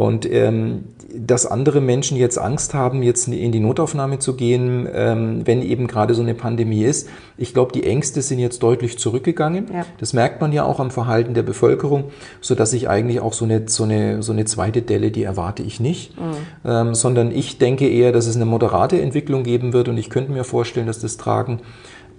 Und 0.00 0.24
ähm, 0.32 0.84
dass 1.14 1.44
andere 1.44 1.82
Menschen 1.82 2.16
jetzt 2.16 2.38
Angst 2.38 2.72
haben, 2.72 3.02
jetzt 3.02 3.28
in 3.28 3.52
die 3.52 3.60
Notaufnahme 3.60 4.18
zu 4.18 4.34
gehen, 4.34 4.88
ähm, 4.90 5.42
wenn 5.44 5.60
eben 5.60 5.88
gerade 5.88 6.14
so 6.14 6.22
eine 6.22 6.32
Pandemie 6.32 6.84
ist. 6.84 7.06
Ich 7.36 7.52
glaube, 7.52 7.72
die 7.72 7.84
Ängste 7.84 8.22
sind 8.22 8.38
jetzt 8.38 8.62
deutlich 8.62 8.98
zurückgegangen. 8.98 9.66
Ja. 9.70 9.84
Das 9.98 10.14
merkt 10.14 10.40
man 10.40 10.52
ja 10.52 10.64
auch 10.64 10.80
am 10.80 10.90
Verhalten 10.90 11.34
der 11.34 11.42
Bevölkerung, 11.42 12.04
so 12.40 12.54
dass 12.54 12.72
ich 12.72 12.88
eigentlich 12.88 13.20
auch 13.20 13.34
so 13.34 13.44
eine, 13.44 13.68
so 13.68 13.84
eine, 13.84 14.22
so 14.22 14.32
eine 14.32 14.46
zweite 14.46 14.80
Delle, 14.80 15.10
die 15.10 15.22
erwarte 15.22 15.62
ich 15.62 15.80
nicht, 15.80 16.18
mhm. 16.18 16.32
ähm, 16.64 16.94
sondern 16.94 17.30
ich 17.30 17.58
denke 17.58 17.86
eher, 17.86 18.10
dass 18.10 18.26
es 18.26 18.36
eine 18.36 18.46
moderate 18.46 18.98
Entwicklung 19.02 19.42
geben 19.42 19.74
wird 19.74 19.90
und 19.90 19.98
ich 19.98 20.08
könnte 20.08 20.32
mir 20.32 20.44
vorstellen, 20.44 20.86
dass 20.86 21.00
das 21.00 21.18
Tragen 21.18 21.60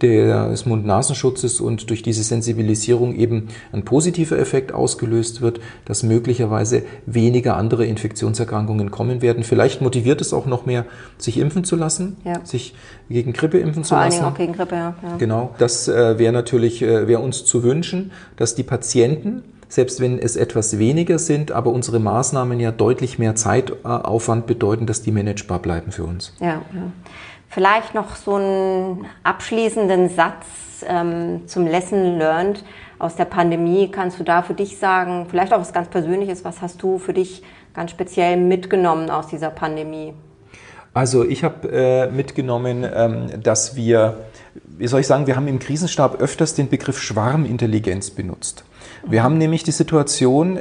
des 0.01 0.65
Mund-Nasenschutzes 0.65 1.61
und 1.61 1.89
durch 1.89 2.01
diese 2.01 2.23
Sensibilisierung 2.23 3.15
eben 3.15 3.47
ein 3.71 3.83
positiver 3.83 4.37
Effekt 4.37 4.73
ausgelöst 4.73 5.41
wird, 5.41 5.59
dass 5.85 6.03
möglicherweise 6.03 6.83
weniger 7.05 7.57
andere 7.57 7.85
Infektionserkrankungen 7.85 8.91
kommen 8.91 9.21
werden. 9.21 9.43
Vielleicht 9.43 9.81
motiviert 9.81 10.21
es 10.21 10.33
auch 10.33 10.45
noch 10.45 10.65
mehr, 10.65 10.85
sich 11.17 11.37
impfen 11.37 11.63
zu 11.63 11.75
lassen, 11.75 12.17
ja. 12.23 12.43
sich 12.43 12.75
gegen 13.09 13.33
Grippe 13.33 13.59
impfen 13.59 13.83
Vor 13.83 13.89
zu 13.89 13.95
lassen. 13.95 14.17
Vor 14.19 14.25
allen 14.25 14.33
Dingen 14.33 14.33
auch 14.33 14.37
gegen 14.37 14.53
Grippe, 14.53 14.75
ja. 14.75 14.95
ja. 15.03 15.17
Genau. 15.17 15.55
Das 15.57 15.87
äh, 15.87 16.17
wäre 16.17 16.33
natürlich, 16.33 16.81
äh, 16.81 17.07
wäre 17.07 17.21
uns 17.21 17.45
zu 17.45 17.63
wünschen, 17.63 18.11
dass 18.35 18.55
die 18.55 18.63
Patienten 18.63 19.43
selbst 19.71 20.01
wenn 20.01 20.19
es 20.19 20.35
etwas 20.35 20.79
weniger 20.79 21.17
sind, 21.17 21.53
aber 21.53 21.71
unsere 21.71 21.99
Maßnahmen 21.99 22.59
ja 22.59 22.71
deutlich 22.71 23.19
mehr 23.19 23.35
Zeitaufwand 23.35 24.45
bedeuten, 24.45 24.85
dass 24.85 25.01
die 25.01 25.11
managebar 25.11 25.59
bleiben 25.59 25.93
für 25.93 26.03
uns. 26.03 26.33
Ja, 26.41 26.61
ja. 26.73 26.91
Vielleicht 27.51 27.93
noch 27.93 28.15
so 28.15 28.35
einen 28.35 29.05
abschließenden 29.23 30.07
Satz 30.07 30.45
ähm, 30.87 31.47
zum 31.47 31.67
Lesson 31.67 32.17
Learned 32.17 32.63
aus 32.97 33.17
der 33.17 33.25
Pandemie. 33.25 33.91
Kannst 33.91 34.19
du 34.21 34.23
da 34.23 34.41
für 34.41 34.53
dich 34.53 34.77
sagen, 34.77 35.27
vielleicht 35.29 35.51
auch 35.51 35.59
was 35.59 35.73
ganz 35.73 35.89
Persönliches, 35.89 36.45
was 36.45 36.61
hast 36.61 36.81
du 36.81 36.97
für 36.97 37.11
dich 37.11 37.43
ganz 37.73 37.91
speziell 37.91 38.37
mitgenommen 38.37 39.09
aus 39.09 39.27
dieser 39.27 39.49
Pandemie? 39.49 40.13
Also 40.93 41.25
ich 41.25 41.43
habe 41.43 41.67
äh, 41.69 42.09
mitgenommen, 42.09 42.85
ähm, 42.93 43.43
dass 43.43 43.75
wir, 43.75 44.17
wie 44.65 44.87
soll 44.87 45.01
ich 45.01 45.07
sagen, 45.07 45.27
wir 45.27 45.35
haben 45.35 45.49
im 45.49 45.59
Krisenstab 45.59 46.21
öfters 46.21 46.55
den 46.55 46.69
Begriff 46.69 47.01
Schwarmintelligenz 47.01 48.11
benutzt. 48.11 48.63
Wir 49.05 49.23
haben 49.23 49.37
nämlich 49.37 49.63
die 49.63 49.71
Situation, 49.71 50.59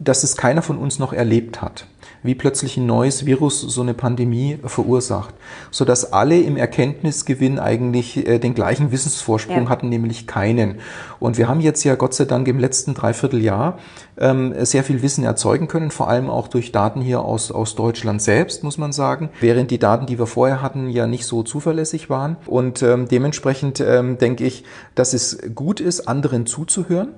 dass 0.00 0.24
es 0.24 0.36
keiner 0.36 0.62
von 0.62 0.78
uns 0.78 0.98
noch 0.98 1.12
erlebt 1.12 1.62
hat 1.62 1.86
wie 2.22 2.34
plötzlich 2.34 2.76
ein 2.76 2.86
neues 2.86 3.26
Virus 3.26 3.60
so 3.60 3.80
eine 3.80 3.94
Pandemie 3.94 4.58
verursacht, 4.64 5.34
so 5.70 5.84
dass 5.84 6.12
alle 6.12 6.38
im 6.38 6.56
Erkenntnisgewinn 6.56 7.58
eigentlich 7.58 8.26
äh, 8.26 8.38
den 8.38 8.54
gleichen 8.54 8.92
Wissensvorsprung 8.92 9.64
ja. 9.64 9.68
hatten, 9.68 9.88
nämlich 9.88 10.26
keinen. 10.26 10.76
Und 11.18 11.38
wir 11.38 11.48
haben 11.48 11.60
jetzt 11.60 11.84
ja 11.84 11.94
Gott 11.94 12.14
sei 12.14 12.24
Dank 12.24 12.46
im 12.48 12.58
letzten 12.58 12.94
Dreivierteljahr 12.94 13.78
ähm, 14.18 14.54
sehr 14.64 14.84
viel 14.84 15.02
Wissen 15.02 15.24
erzeugen 15.24 15.68
können, 15.68 15.90
vor 15.90 16.08
allem 16.08 16.28
auch 16.28 16.48
durch 16.48 16.72
Daten 16.72 17.00
hier 17.00 17.22
aus, 17.22 17.50
aus 17.50 17.74
Deutschland 17.74 18.20
selbst, 18.20 18.64
muss 18.64 18.78
man 18.78 18.92
sagen, 18.92 19.30
während 19.40 19.70
die 19.70 19.78
Daten, 19.78 20.06
die 20.06 20.18
wir 20.18 20.26
vorher 20.26 20.60
hatten, 20.62 20.90
ja 20.90 21.06
nicht 21.06 21.24
so 21.24 21.42
zuverlässig 21.42 22.10
waren. 22.10 22.36
Und 22.46 22.82
ähm, 22.82 23.08
dementsprechend 23.08 23.80
ähm, 23.80 24.18
denke 24.18 24.44
ich, 24.44 24.64
dass 24.94 25.14
es 25.14 25.38
gut 25.54 25.80
ist, 25.80 26.06
anderen 26.06 26.46
zuzuhören 26.46 27.14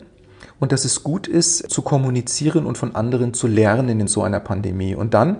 und 0.62 0.70
dass 0.70 0.84
es 0.84 1.02
gut 1.02 1.26
ist, 1.26 1.68
zu 1.72 1.82
kommunizieren 1.82 2.66
und 2.66 2.78
von 2.78 2.94
anderen 2.94 3.34
zu 3.34 3.48
lernen 3.48 3.98
in 3.98 4.06
so 4.06 4.22
einer 4.22 4.38
Pandemie. 4.38 4.94
Und 4.94 5.12
dann, 5.12 5.38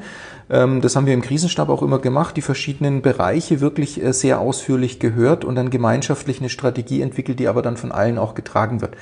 ähm, 0.51 0.81
das 0.81 0.97
haben 0.97 1.07
wir 1.07 1.15
im 1.15 1.23
Krisenstab 1.23 1.69
auch 1.69 1.81
immer 1.81 2.01
gemacht, 2.01 2.37
die 2.37 2.43
verschiedenen 2.43 3.03
Bereiche 3.03 3.61
wirklich 3.61 4.03
äh, 4.03 4.13
sehr 4.13 4.41
ausführlich 4.41 4.99
gehört 4.99 5.45
und 5.45 5.55
dann 5.55 5.71
gemeinschaftlich 5.71 6.41
eine 6.41 6.49
Strategie 6.49 7.03
entwickelt, 7.03 7.39
die 7.39 7.47
aber 7.47 7.63
dann 7.63 7.77
von 7.77 7.93
allen 7.93 8.19
auch 8.19 8.35
getragen 8.35 8.81
wird. 8.81 8.97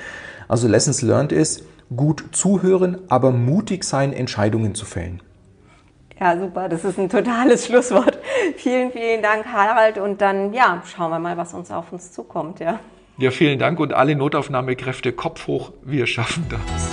Also 0.47 0.67
Lessons 0.67 1.01
learned 1.01 1.31
ist, 1.31 1.63
gut 1.97 2.23
zuhören, 2.33 2.99
aber 3.09 3.31
mutig 3.31 3.83
sein, 3.83 4.13
Entscheidungen 4.13 4.75
zu 4.75 4.85
fällen. 4.85 5.23
Ja, 6.19 6.37
super. 6.37 6.69
Das 6.69 6.85
ist 6.85 6.99
ein 6.99 7.09
totales 7.09 7.65
Schlusswort. 7.65 8.19
Vielen, 8.57 8.91
vielen 8.91 9.23
Dank, 9.23 9.47
Harald. 9.47 9.97
Und 9.97 10.21
dann, 10.21 10.53
ja, 10.53 10.83
schauen 10.85 11.09
wir 11.09 11.17
mal, 11.17 11.35
was 11.35 11.55
uns 11.55 11.71
auf 11.71 11.91
uns 11.91 12.11
zukommt, 12.11 12.59
ja. 12.59 12.79
Ja, 13.21 13.29
vielen 13.29 13.59
Dank 13.59 13.79
und 13.79 13.93
alle 13.93 14.15
Notaufnahmekräfte 14.15 15.11
Kopf 15.13 15.45
hoch, 15.45 15.73
wir 15.83 16.07
schaffen 16.07 16.43
das. 16.49 16.90